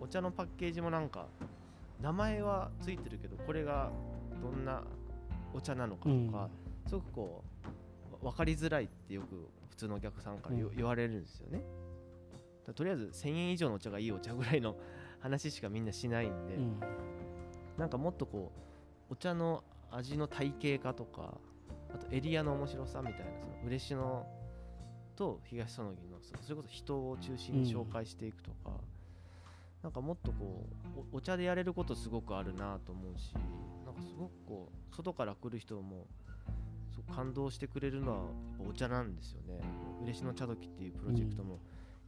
[0.00, 1.26] お茶のパッケージもなんか
[2.00, 3.90] 名前はついてるけどこれが
[4.40, 4.82] どんな
[5.52, 6.48] お茶なのかとか、
[6.86, 7.44] すごくこ
[8.22, 10.76] うわ分かりづらいってよく普通のお客さんから言,、うん。
[10.76, 11.62] 言われるんですよね。
[12.66, 14.76] だとりあえず1000円以上のお茶がいいお茶ぐらいの
[15.20, 16.80] 話しかみんなしないんで、うん。
[17.76, 18.52] なんかもっとこ
[19.10, 21.34] うお茶の味の体系化とか
[21.94, 24.26] あとエリアの面白さみたいなその嬉野
[25.16, 28.74] と東そのぎのそれこそ人を中心に紹介していくとか、うん、
[29.82, 30.66] なんかもっとこ
[31.12, 33.34] うお茶でやれることすごくあるなと思うし
[33.84, 36.06] なんかすごくこう外から来る人も
[36.94, 38.18] そう感動してくれるのは
[38.68, 39.60] お茶なんですよね。
[40.02, 41.60] 嬉野茶時っていうプロジェクトも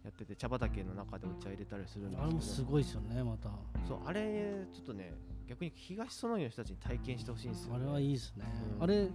[0.04, 2.22] やってて、茶畑の中でお茶入れたりするんですけど。
[2.24, 3.50] あれもすごいですよねまた。
[3.86, 5.12] そうあれちょっとね
[5.48, 8.44] 逆に東そのぎの人たちに体験してほしいんですよ、ね、あれはいいですね、
[8.76, 9.08] うん、あれ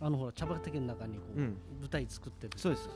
[0.00, 2.52] あのほら茶畑の中にこう、うん、舞台作ってる。
[2.56, 2.88] そうです。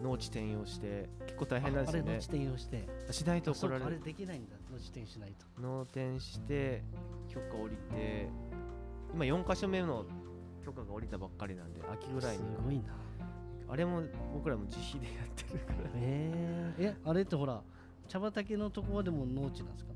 [0.00, 2.08] 農地転用して結構大変なんですよね。
[2.08, 2.88] あれ農地転用して。
[3.12, 4.56] しないとこれあれできないんだ。
[4.72, 5.60] 農地転しないと。
[5.60, 6.82] 農転して
[7.28, 8.28] 許可下りて
[9.14, 10.04] 今4か所目の
[10.64, 12.82] 許可が下りたばっかりなんで秋ぐらいにすごいな。
[13.68, 14.02] あれも
[14.34, 15.78] 僕らも自費でやってるから。
[15.96, 17.60] えー、えあれってほら
[18.08, 19.92] 茶畑のところでも農地なんですか？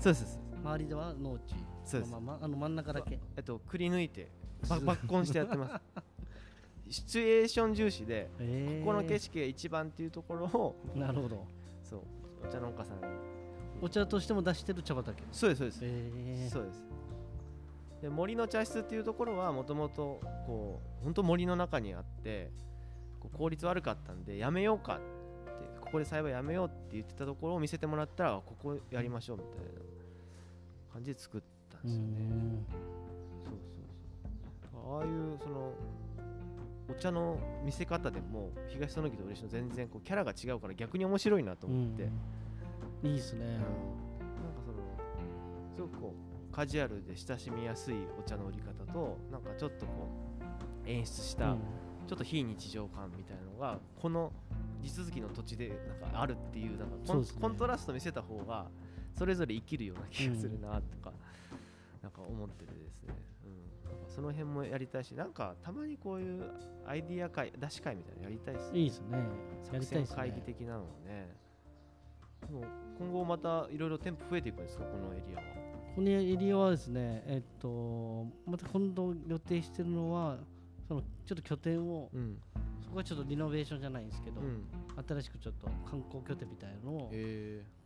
[0.00, 0.40] そうです。
[0.62, 1.54] 周りでは農地
[1.84, 2.12] そうです。
[2.12, 3.18] ままあの真ん中だけ。
[3.36, 4.30] えっとくり抜いて
[4.64, 5.74] 抜根してやってます
[6.90, 11.46] シチュエーション重視で、えー、ここの景色が一番っていうところをなるほど。
[11.82, 12.00] そう
[12.44, 13.02] お茶農家さんに。
[13.80, 15.22] お茶としても出してる茶畑。
[15.30, 16.82] そうですそうです、えー、そうです。
[18.02, 22.50] で森の茶室っていうところはもともとこう本当森の中にあって
[23.20, 25.02] こう効率悪かったんでやめようかって
[25.80, 29.64] ここで栽培やめようって言ってたところを見せてもらったらここやりましょうみたいな
[30.94, 32.08] 感じで作ったんですよね。
[33.44, 34.98] そうそうそう。
[34.98, 35.72] ああいうその
[36.90, 42.10] お茶の見せ方でも東園木と嬉野全然こうキャラが違うから逆に面白いなと思って、
[43.02, 43.60] うん、いいですね、うん、なん
[44.54, 44.78] かその
[45.76, 46.14] すごくこ
[46.50, 50.08] うカジュアルで親しみやすいお茶の売り方となんかちょっとこ
[50.84, 51.56] う演出した、
[52.08, 54.32] ちょっと非日常感みたいなのがこの
[54.82, 55.68] 地続きの土地で
[56.00, 58.66] なんかあるっていうなんかコン,、コントラスト見せた方が
[59.16, 61.12] それぞれ生きるような気がするなとか、
[62.02, 63.14] なんか思っててですね、
[64.10, 66.50] その辺もやりたいしなんかたまにこういう
[66.86, 68.78] アイディア会出し会みたいなのやりたいですね。
[68.78, 69.18] いいですね。
[69.62, 71.36] 作戦会議的なのね。
[72.46, 72.64] でも
[72.98, 75.42] 今後またいろいろ店舗増えていくんですかこのエリアは。
[75.94, 80.38] このエリアはですねえっとまた今度予定してるのは
[80.88, 82.58] そのちょっと拠点を、うん、そ
[82.90, 84.64] こはちょっとリノベーションじゃないんですけど、うん、
[85.08, 87.10] 新しくちょっと観光拠点みたいなのを、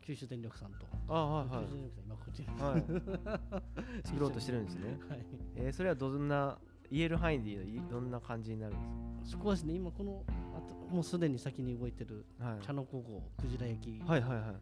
[0.02, 0.86] 九州電力さんと。
[1.08, 1.64] あはいはい。
[1.64, 5.24] 九州電力さん今こっちに、はい、 作ろうとしてるんですね、はい。
[5.56, 6.58] えー、それはどんな
[6.90, 7.56] 言える範囲で
[7.90, 9.38] どんな感じになるんですか？
[9.38, 10.22] そこはですね今この
[10.54, 12.26] あともうすでに先に動いてる
[12.62, 14.56] 茶の子号クジラ焼きの、はいはいはい。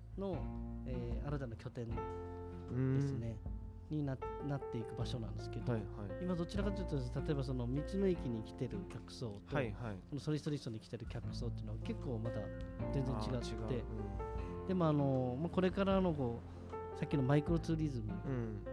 [0.87, 1.95] えー、新たな拠点で
[3.03, 3.37] すね
[3.93, 4.17] にな
[4.47, 5.87] なっていく場所なんですけど、はいは
[6.21, 9.75] い、今どちらかというと例えばその道の駅に来てる客層と、はいはい、
[10.11, 12.37] このソリストリストに来てる客層っていうのは結構まだ
[12.93, 13.75] 全然違って、
[14.63, 14.65] う。
[14.65, 16.41] ん、でもあの、まあ、これからのこ
[16.95, 18.03] うさっきのマイクロツーリズ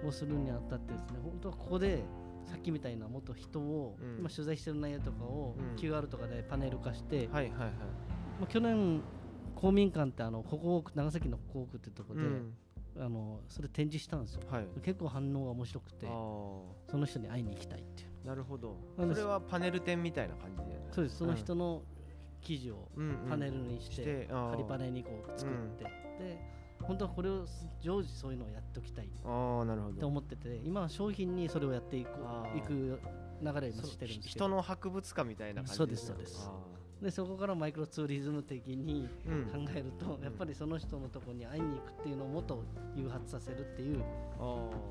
[0.03, 2.03] ムをするにあたってですね、うん、本当はここで
[2.45, 7.49] さっきみたいなもっと人を、うん、今取材してる内容とかを QR とかでパネル化して、はいはいはい。
[7.49, 9.01] まあ、去年
[9.55, 12.21] 公民館ってあのここ長崎の校区ってとこで、
[12.99, 18.09] あのそれ展示したんですよ、はい、結構反応が面白くてその人に会いに行きたいっていう。
[18.27, 18.75] なるほど。
[18.97, 20.63] それはパネル展みたいな感じで。
[20.91, 21.17] そうです。
[21.17, 21.83] その人の
[22.41, 22.89] 記事を
[23.29, 26.39] パネルにして,、貼りパネにこう作って、で
[26.81, 27.45] 本当はこれを
[27.81, 29.09] 常時そういうのをやっておきたい。
[29.23, 30.01] あなるほど。
[30.01, 32.09] と思ってて今は商品にそれをやっていく
[32.55, 32.99] いく
[33.41, 34.45] 流れもしてるんですけど。
[34.45, 36.49] 人の博物館みたいな感じそうですそうです
[37.01, 39.07] でそこからマイクロツーリズム的に
[39.53, 42.61] 考えると、うん、やっぱりその人のところに会いに行くっていうのをもっと
[42.95, 44.03] 誘発させるっていう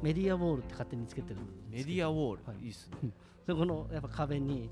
[0.03, 1.41] メディアウォールって勝手につけてる。
[1.71, 3.11] メディアウォール、はい、いいっすね。
[3.47, 4.71] そこのやっぱ壁に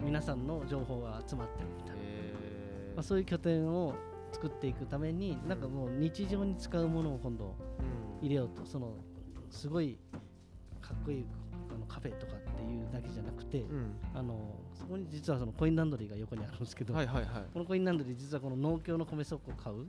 [0.00, 2.02] 皆さんの情報が集まってるみたいな、
[2.94, 3.94] まあ、そういう拠点を
[4.32, 7.54] 作っていくために、なんかもう日常に使うものを今度
[8.20, 8.64] 入れようと。
[8.64, 8.94] その
[9.50, 9.98] すごい
[10.80, 11.26] かっこいい
[11.70, 14.61] あのカフェとかっていうだけじゃなくて、うん、あのそ
[14.92, 19.86] こに実はそのコインランドリーが横にあるんですけど、はいはいはい、このコインランドリー実はこの農協の米倉庫を買う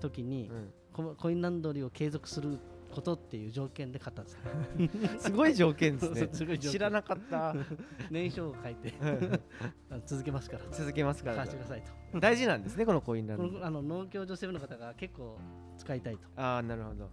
[0.00, 2.58] 時に、はいうん、コインランドリーを継続する
[2.92, 4.38] ことっていう条件で買ったんです
[5.26, 6.28] すごい条件ですね。
[6.30, 7.54] す知らなかった。
[8.10, 8.92] 年商を書いて
[10.04, 10.64] 続けますから。
[10.70, 11.36] 続けますから。
[11.36, 11.82] 貸してください
[12.12, 12.20] と。
[12.20, 13.64] 大事なんですねこのコインランドリー。
[13.64, 15.38] あの農協女性部の方が結構
[15.78, 16.28] 使いたいと。
[16.36, 17.10] ああなるほど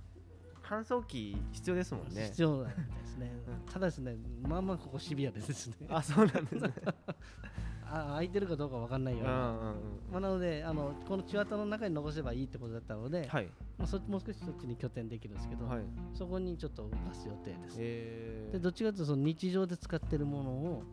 [0.69, 2.25] 乾燥機必要ですもんね。
[2.25, 3.31] 必要なんですね、
[3.73, 4.15] ただですね
[4.47, 5.75] まあまあここシビアでですね。
[5.89, 6.73] あそうなんですね。
[7.91, 9.63] あ空いてるかどうかわかんないような、うんうん
[10.11, 13.49] まあ、なのであのこの千綿の中に残せばいいってことだったので、はい。
[13.79, 20.83] まあ、そもう少しそっちに拠点できるんですけど、はい、そこにちょっと動かす予定です、えー、でどっちかというとその日常で使ってるものを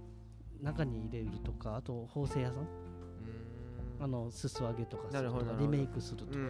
[0.62, 2.85] 中に入れるとかあと縫製屋さん
[4.00, 6.42] あの裾上げとかするとかリメイクするとか、うん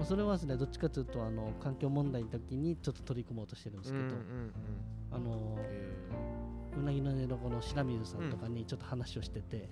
[0.00, 4.04] うそれはですねどっちかというとあの環境問題の時にちょっと取り組もうとしてるんですけど、
[5.12, 5.58] あの
[6.76, 9.68] うなぎの寝床の白水さんとかにちょっと話をしてて、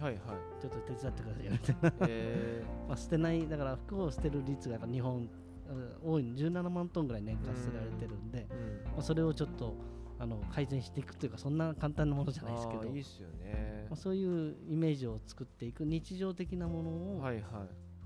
[0.60, 5.28] ちょっと手伝ってくださいよみたいな、え まあ、捨てないだから服を捨てる率が日本
[5.68, 8.46] あ多いの17万トンぐらい年間捨てられてるんで、
[8.92, 9.74] まあ、それをちょっと
[10.18, 13.86] あの改善していくというかそんな簡単なものじゃないですけどいいっすよね。
[13.90, 17.22] まあ、そういうイメージを作っていく日常的なものを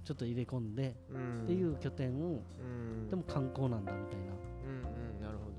[0.04, 3.10] ちょっと入れ込んでうんっていう拠点をうん。
[3.10, 4.24] でも観光なんだみたいな。
[4.66, 5.56] うんうんなるほど。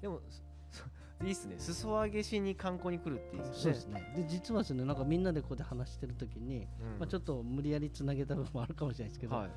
[0.00, 0.20] でも
[1.26, 1.56] いいっすね。
[1.58, 3.54] 裾上げしに観光に来るっていいですね。
[3.54, 4.12] そうですね。
[4.16, 6.98] で実はですねなんかみんなでここで話してる時に、うん。
[6.98, 9.50] まあ、ちょっと無理やりつなげた部分もあるかもしれないですけど、はい。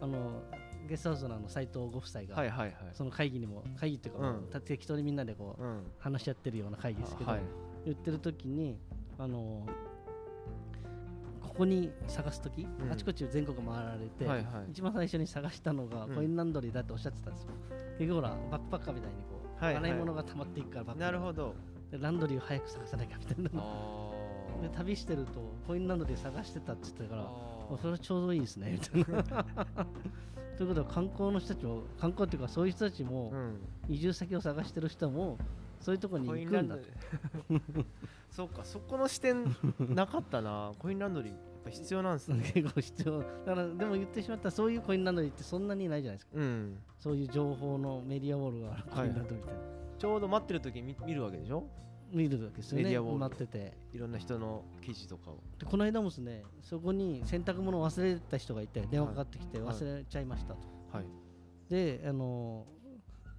[0.00, 0.42] あの
[0.86, 2.36] ゲストハウスのあの斉藤ご夫妻が、
[2.92, 4.48] その会議にも会議っていうか、うん。
[4.50, 5.82] た適当にみんなでこううん。
[5.98, 7.40] 話し合ってるような会議ですけど、はい。
[7.84, 8.78] 言ってる時に
[9.18, 9.66] あの
[11.40, 12.92] ここに探す時、うん。
[12.92, 16.14] あちこち全国回られて、一番最初に探したのがうん。
[16.14, 17.50] コインランドリーだっておっしゃってたんですよ。
[17.98, 21.54] 結局ほらバックパッカーみたいにこう、洗い物が溜まっていくからバックなるほど。
[21.90, 24.10] でランドリーを早く探さなきゃみたいなあ
[24.62, 29.46] で旅してるとコインランドリー探してたって言ってたからそれはちょうどいいですねみたいな。
[30.58, 33.60] ということは観光の人たちも観光っていうかそういう人たちも、うん。
[33.88, 35.38] 移住先を探してる人も
[35.80, 36.82] そういうところに行くんだと。
[38.28, 39.44] そうかそこの視点
[39.78, 40.72] なかったな。
[40.80, 42.42] コインランドリーやっぱ必要なんですね。
[42.52, 43.18] 結構必要。
[43.20, 46.32] だからでも言ってしまったらそういうコインランドリーってそんなにないじゃないですか。
[46.34, 46.78] うん。
[46.98, 49.60] そういう情報のメディアウォールがあるコインランドリーみたいな、
[49.96, 51.62] ちょうど待ってる時に見見るわけでしょ？
[52.10, 53.72] 見るわけですよねメディアウォール待ってて。
[53.92, 55.38] いろんな人の記事とかを。
[55.58, 59.76] でこの間もですねそこに洗濯物を忘れた人がいて電話かかってきてはい。
[59.76, 60.60] 忘れちゃいましたと、
[60.92, 61.04] はい。
[61.68, 62.66] であの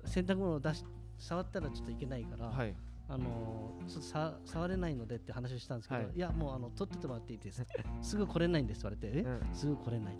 [0.05, 0.83] 洗濯物を出し
[1.17, 2.75] 触ったらちょっといけないから、はい。
[3.07, 6.11] あのちょっとさ触れないのでって話をしたんですけど、はい。
[6.15, 7.65] い、やもうあの取っててもらっていいです。
[8.01, 9.29] すぐ来れないんですって言われて。
[9.29, 9.55] え、うん。
[9.55, 10.17] すぐ来れない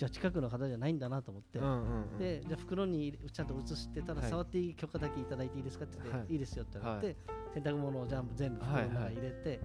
[0.00, 1.58] じゃあ近くの方じゃないんだなと思って、
[2.18, 4.30] でじゃあ袋にちゃんと移してたら、はい。
[4.30, 6.32] 触っていい許可だけいただいていいですかって言って、はい。
[6.32, 7.16] い、いですよって言われて、
[7.52, 9.60] 洗濯物をじゃあ全部袋の中に入れて、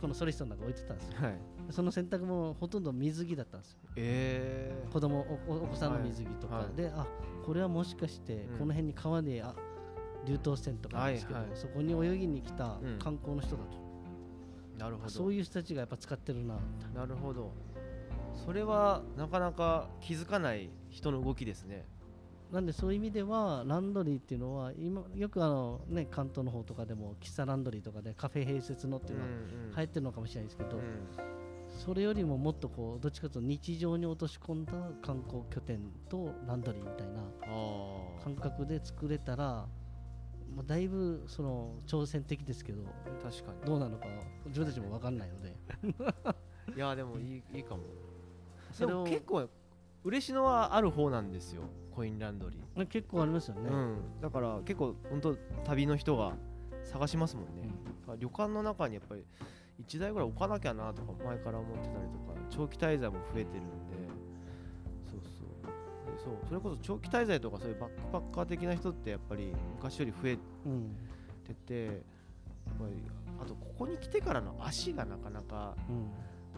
[0.00, 1.12] このソリストの中に置いてたんですよ。
[1.20, 1.40] はい。
[1.70, 3.78] その洗濯物ほとんど水着だったんですよ。
[3.94, 7.06] え子供おおお子さんの水着とか、であ
[7.46, 8.58] これはもしかしてうん。
[8.58, 9.54] この辺に川であ
[10.26, 12.98] 流動線とかあるんですけど、そこに泳ぎに来たうん。
[12.98, 15.08] 観光の人だと、ー、なるほど。
[15.08, 16.58] そういう人たちがやっぱ使ってるな。
[16.92, 17.52] なるほど
[18.44, 21.86] それはなかなか気づかない人の動きですね。
[22.52, 31.38] なんでそういう意味ではランドリーっていうのは今よくあの、ね、関東の方とかでも喫茶ランドリーとかでカフェ併設のっていうのは流行ってるのかもしれないですけど、うん。
[31.68, 34.72] それよりももっとこうどっちかというと日常に落とし込んだ
[35.02, 39.44] 観光拠点とランドリーみたいなあ感覚で作れたら、
[40.54, 44.06] まあ、だいぶその挑戦的ですけどあ確かどうなのか
[44.46, 45.56] 自分たちも分かんないので。
[45.82, 45.94] に
[46.76, 47.82] いやでもいいいいかも
[48.78, 49.48] それをでも結構
[50.04, 56.34] 嬉野はある方なんですよコインランドリー、結構ありますよね、うん、だから結構本当旅の人が
[56.84, 57.68] 探しますもんね、
[58.18, 59.24] 旅館の中にやっぱり
[59.84, 63.98] 1台ぐらい置かなきゃなとか前から思ってたりとか長期滞在も増えてるんで。
[65.10, 65.44] そうそ
[66.10, 66.16] う。
[66.16, 66.48] でそう。
[66.48, 70.96] それこそ長期滞在とかそういうバックパッカー的な人ってやっぱり昔より増えうん。
[71.46, 71.94] ててやっ
[72.78, 73.02] ぱり
[73.40, 76.10] あとここに来てからの足がなかなかうん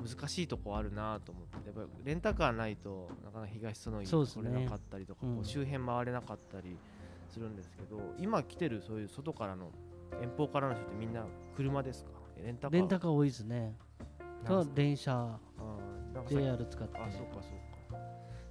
[0.03, 5.35] 難しいとこあるなと思ってやっぱりレンタカーないとなかなか東園に来れなかったりとか、うん。
[5.37, 6.77] こう周辺回れなかったり
[7.29, 9.71] するんですけど今来てるそういう外からの
[10.23, 11.25] 遠方からの人ってみんな
[11.57, 12.11] 車ですか？
[12.43, 12.71] レンタカー？
[12.73, 13.77] レンタカー多いですね。
[14.47, 15.39] と電車。
[16.29, 17.99] JR 使ってあそうかそうか。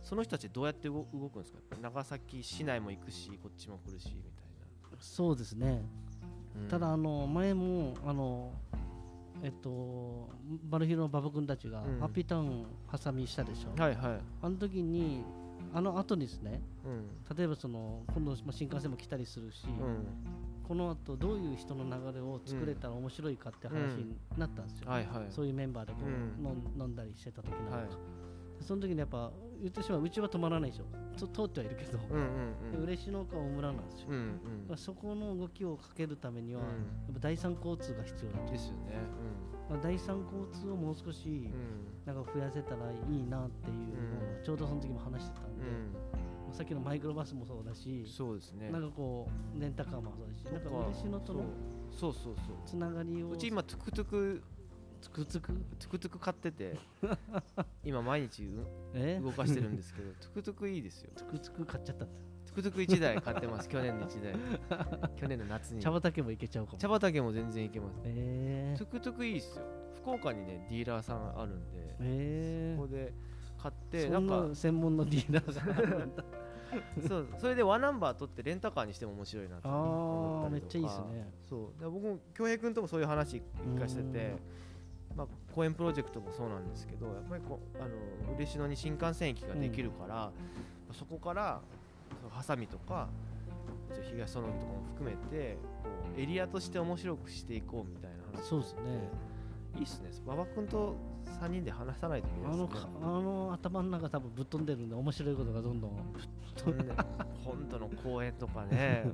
[0.01, 1.59] その人たちどうやって動動くんですか？
[1.81, 4.31] 長崎市内も行くしこっちも来るしみたい
[4.99, 5.83] そうですね。
[6.55, 6.67] な、うん。
[6.69, 8.53] ただあの前もあの
[9.43, 10.29] えっと
[10.69, 11.99] バルヒロの馬場君たちがうん。
[11.99, 12.65] ハッピーターン
[13.03, 14.19] 挟みしたでしょ、はいはい。
[14.41, 15.23] あの時に
[15.73, 17.37] あの後にですねうん。
[17.37, 20.05] 例えばその今度まあ新幹線も来たりするし、うん。
[20.67, 25.25] この後どういう人の流れを作れたら面白いかって話になったんですよ、はいはい。
[25.29, 26.45] そういうメンバーでこう、うん。
[26.45, 27.87] 飲ん飲んだりしてた時なんか、はい。
[28.61, 30.03] その時にやっぱ言ってしまう。
[30.03, 30.85] うちは止まらないでしょ。
[31.27, 32.83] と通ってはいるけど、うんうんうん。
[32.83, 34.31] 嬉野か大村なんですよ、うんうん。
[34.67, 36.67] まあそこの動きをかけるためには、うん。
[36.67, 36.73] や
[37.11, 38.73] っぱ第三交通が必要だと、ですよ。
[38.85, 38.95] ね。
[39.69, 41.35] まあ、第三交通をもう少しうん。
[41.35, 45.65] うんなんか増やせたらいいなっていうのをちょうどその時も話してたんで、
[46.51, 48.71] うさっきのマイクロバスもそうだしん、そうですね。
[48.71, 51.43] なんかこうレンタカーもそうだしなんか嬉野との
[51.91, 52.55] そうそうそう。
[52.65, 53.29] つながりを。
[53.29, 54.43] うち今トゥクトゥク
[55.01, 56.77] つくつくトゥクトゥク買ってて
[57.83, 58.47] 今毎日
[59.21, 61.11] 動かしてるんですけどトゥクトゥクいいですよ。
[61.15, 65.11] つくつく買っちゃったんですトゥクトゥク1台買ってます去年の1台。
[65.15, 65.81] 去年の夏に。
[65.81, 66.77] 茶畑も行けちゃうかも。
[66.79, 68.01] 茶畑も全然行けます。
[68.03, 69.65] えトゥクトゥクいいっすよ。
[70.01, 73.13] 福岡にねディーラーさんあるんでー、えここで
[73.57, 76.23] 買ってー、そなんんかな専門のディーラーがあるんだ。
[77.07, 81.31] そうそれでわナンバー取ってレンタカーにしても面白いなとああめっちゃいいですね。
[81.47, 81.79] そう。
[81.79, 83.43] で僕も恭平君ともそういう話一
[83.77, 84.35] 回してて
[85.19, 90.31] まあ、公園プロジェクトもそうなんですけどやっぱりこあの嬉野に新幹線駅ができるから、
[90.87, 91.59] うん、そこから
[92.29, 93.09] ハサミとか
[93.89, 98.47] 東園とかも含めてこうエリアとして面白くしていこうみたいな話。
[98.47, 98.79] そうですね。
[99.77, 100.09] いいっすね。
[100.25, 100.95] 馬場君と
[101.41, 102.89] 3人で話さないといけないですね。
[103.01, 106.23] あのあの頭の中多分ぶっ飛んでるんで面白いことがどんどんぶっ
[106.55, 106.93] 飛んで。
[107.43, 109.05] 本当の公園とかね。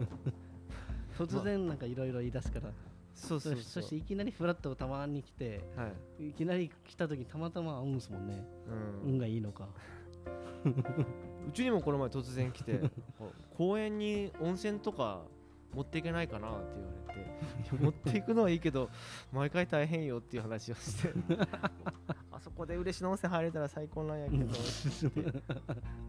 [1.17, 2.69] 突然なんかいろいろ言い出すから、
[3.15, 5.89] そうそうそしていきなりフラットたまに来て、は
[6.19, 8.45] い、いきなり来た時たまたま会うんですもんね、
[9.03, 9.67] うん、運がいいのか。
[11.47, 12.79] うちにもこの前突然来て
[13.55, 15.21] 公園に温泉とか
[15.73, 17.05] 持っていけないかなって言われて。
[17.83, 18.89] 持っていくのはいいけど
[19.31, 21.13] 毎回大変よっていう話をして。
[22.31, 24.45] あそこで嬉野温泉入れたら最高なんやけど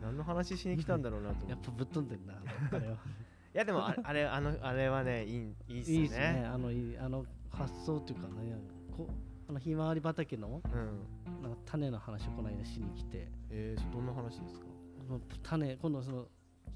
[0.02, 2.34] 何の話しに来たんだろうなとやっぱぶっ飛んでんな
[2.72, 2.96] あれは
[3.56, 5.32] やでもあれあのあれはねいい
[5.68, 5.96] いいっすね。
[5.96, 6.44] いいっすね。
[6.46, 6.70] あの
[7.00, 8.56] あの発想っていうかね
[8.96, 9.08] こ
[9.48, 13.28] あのひまわり畑の、うん、なんか種の話をこの間しに来て。
[13.48, 14.66] えー、どんな話ですか？
[15.44, 16.26] 種今度その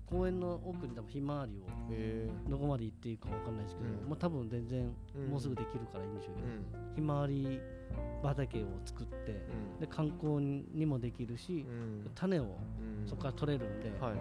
[0.06, 4.86] 公園の奥に多分ひまわりをどこまで行っていいか分かんないですけど、うん、まあ、多分全然
[5.28, 7.60] もうすぐできるからいいんでしょうけど、うん、ひまわり
[8.22, 9.32] 畑を作って、
[9.74, 11.66] うん、で観光にもできるし、
[12.14, 12.56] 種を
[13.04, 14.14] そこから取れるんで、はい、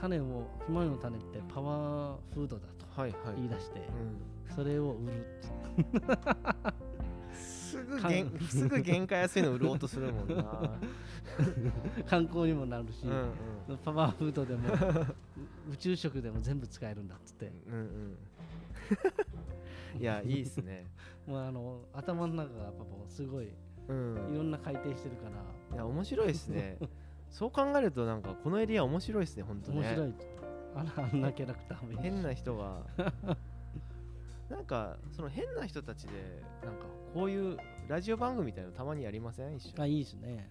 [0.00, 2.86] 種をひまわりの種ってパワーフードだと
[3.36, 3.94] 言い出して、はいは
[4.52, 5.26] い、それを売る
[7.34, 8.00] すぐ
[8.48, 10.78] すぐ原価安いの売ろうとするもんな。
[12.08, 13.32] 観光にもなるし、うん
[13.68, 14.68] うん、パワーフードでも
[15.70, 18.16] 宇宙食でも全部使えるんだっつって、うんうん。
[20.00, 20.86] いやいいっすね。
[21.26, 23.48] もうあの頭の中がやっぱすごい、
[23.88, 25.42] うん、いろんな回転してるから。
[25.74, 26.78] いや面白いですね
[27.30, 29.80] そう考えるとなんかこのエリア面白いですね本当ね。
[29.80, 30.14] 面白い。
[30.74, 32.82] あらあんなキャラクターも変な人が。
[34.48, 36.12] なんかその変な人たちで
[36.64, 37.58] なんかこういう
[37.88, 39.56] ラジオ番組みたいなのたまにやりません？
[39.56, 40.48] 一緒あいいですね。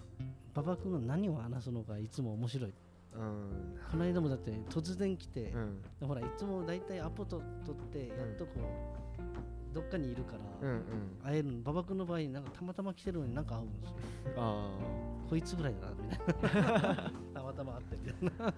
[0.53, 2.73] 馬場君が何を話すのかいつも面白い。
[3.13, 5.53] うん、この間もだって突然来て、
[6.01, 8.59] うん、ほらいつも大体アポと取ってやっとこう、
[9.75, 10.31] どっかにいるか
[10.61, 10.81] ら、うんうん、
[11.21, 13.95] 会える馬場君の場合なんかたまたま来てるのになんか会うんですよ。
[14.37, 14.69] あ
[15.29, 17.11] こいつぐらいだなみたいな。
[17.35, 18.53] たまたま会ってみたいな。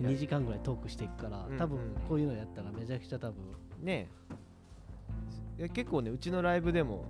[0.00, 1.78] 2時間ぐらいトークしていくから、多分
[2.08, 3.36] こういうのやったらめちゃくちゃ多分。
[3.82, 4.08] ね
[5.58, 5.68] え。
[5.68, 7.04] 結構ねうちのライブでも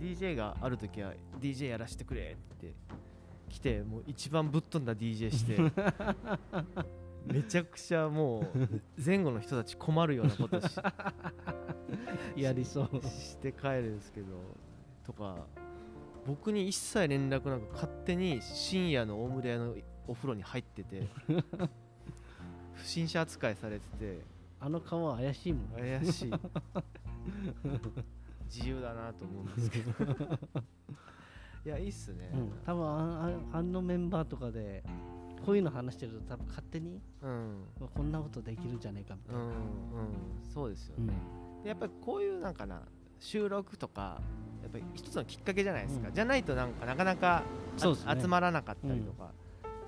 [0.00, 2.74] DJ がある時は DJ やらせてくれって
[3.48, 5.56] 来てもう一番ぶっ飛んだ DJ して
[7.26, 8.46] めちゃくちゃもう
[9.04, 10.76] 前後の人たち困るようなことし
[12.36, 12.88] やりそう。
[13.02, 14.26] して帰るんですけど
[15.04, 15.46] とか
[16.26, 19.74] 僕に一切連絡なく勝手に深夜の大村屋の
[20.06, 21.08] お風呂に入ってて
[22.74, 24.20] 不審者扱いされてて
[24.60, 26.32] あの顔は怪しいもん怪しい。
[28.46, 29.92] 自由だなと思うんですけど。
[31.66, 34.82] いやいいっすね、うん、多分ああのメンバーとかで
[35.44, 39.54] こういうの話してると多分勝手に、うん、こんなことできるんじゃねえかみたいな、うんうん、
[40.52, 41.14] そうですよね、
[41.58, 42.82] うん、でやっぱりこういうなんかな
[43.20, 44.20] 収録とか
[44.62, 47.42] やっぱり一つのきっかけじゃないですか、じゃないとなんかなかなか、
[47.76, 49.32] ね、集まらなかったりとか、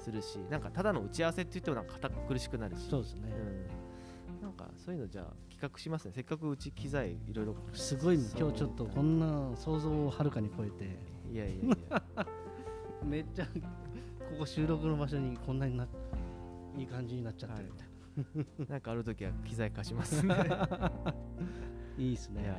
[0.01, 2.89] するしなんかただの打ち合わせって言ってもなんか堅苦しくなるし。
[2.89, 3.31] そうですね、
[4.37, 6.13] うん、なんかそういうのじゃあ企画しますね。
[6.15, 10.99] せっかくうち機材いろいろすごい今日ちょっとこんな想像をはるかに超えて。
[11.31, 12.27] いやいやいや。
[13.05, 13.49] めっちゃ
[14.31, 15.87] ここ収録の場所にこんなにな
[16.77, 20.35] いい感じになっちゃってるみたいな、なんかある時は機材貸しますね。
[21.99, 22.55] いいですね。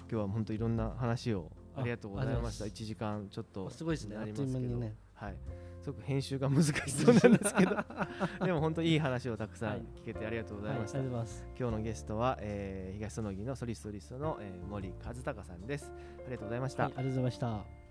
[0.00, 2.66] 今日は本当いろんな話をありがとうございました。
[2.66, 4.16] 1時間ちょっとすごいですね。
[4.16, 4.94] あっという間にね。
[5.14, 5.36] はい。
[5.80, 7.76] すごく編集が難しそうなんですけど。
[8.44, 11.26] でも本当いい話をたくさん聞けてありがとうございました、はいはい、
[11.58, 15.92] 今日のゲストは、えー、東園木のソリストリストの、えー、森和孝さんです。
[15.92, 17.85] ありがとうございました、はい、ありがとうございました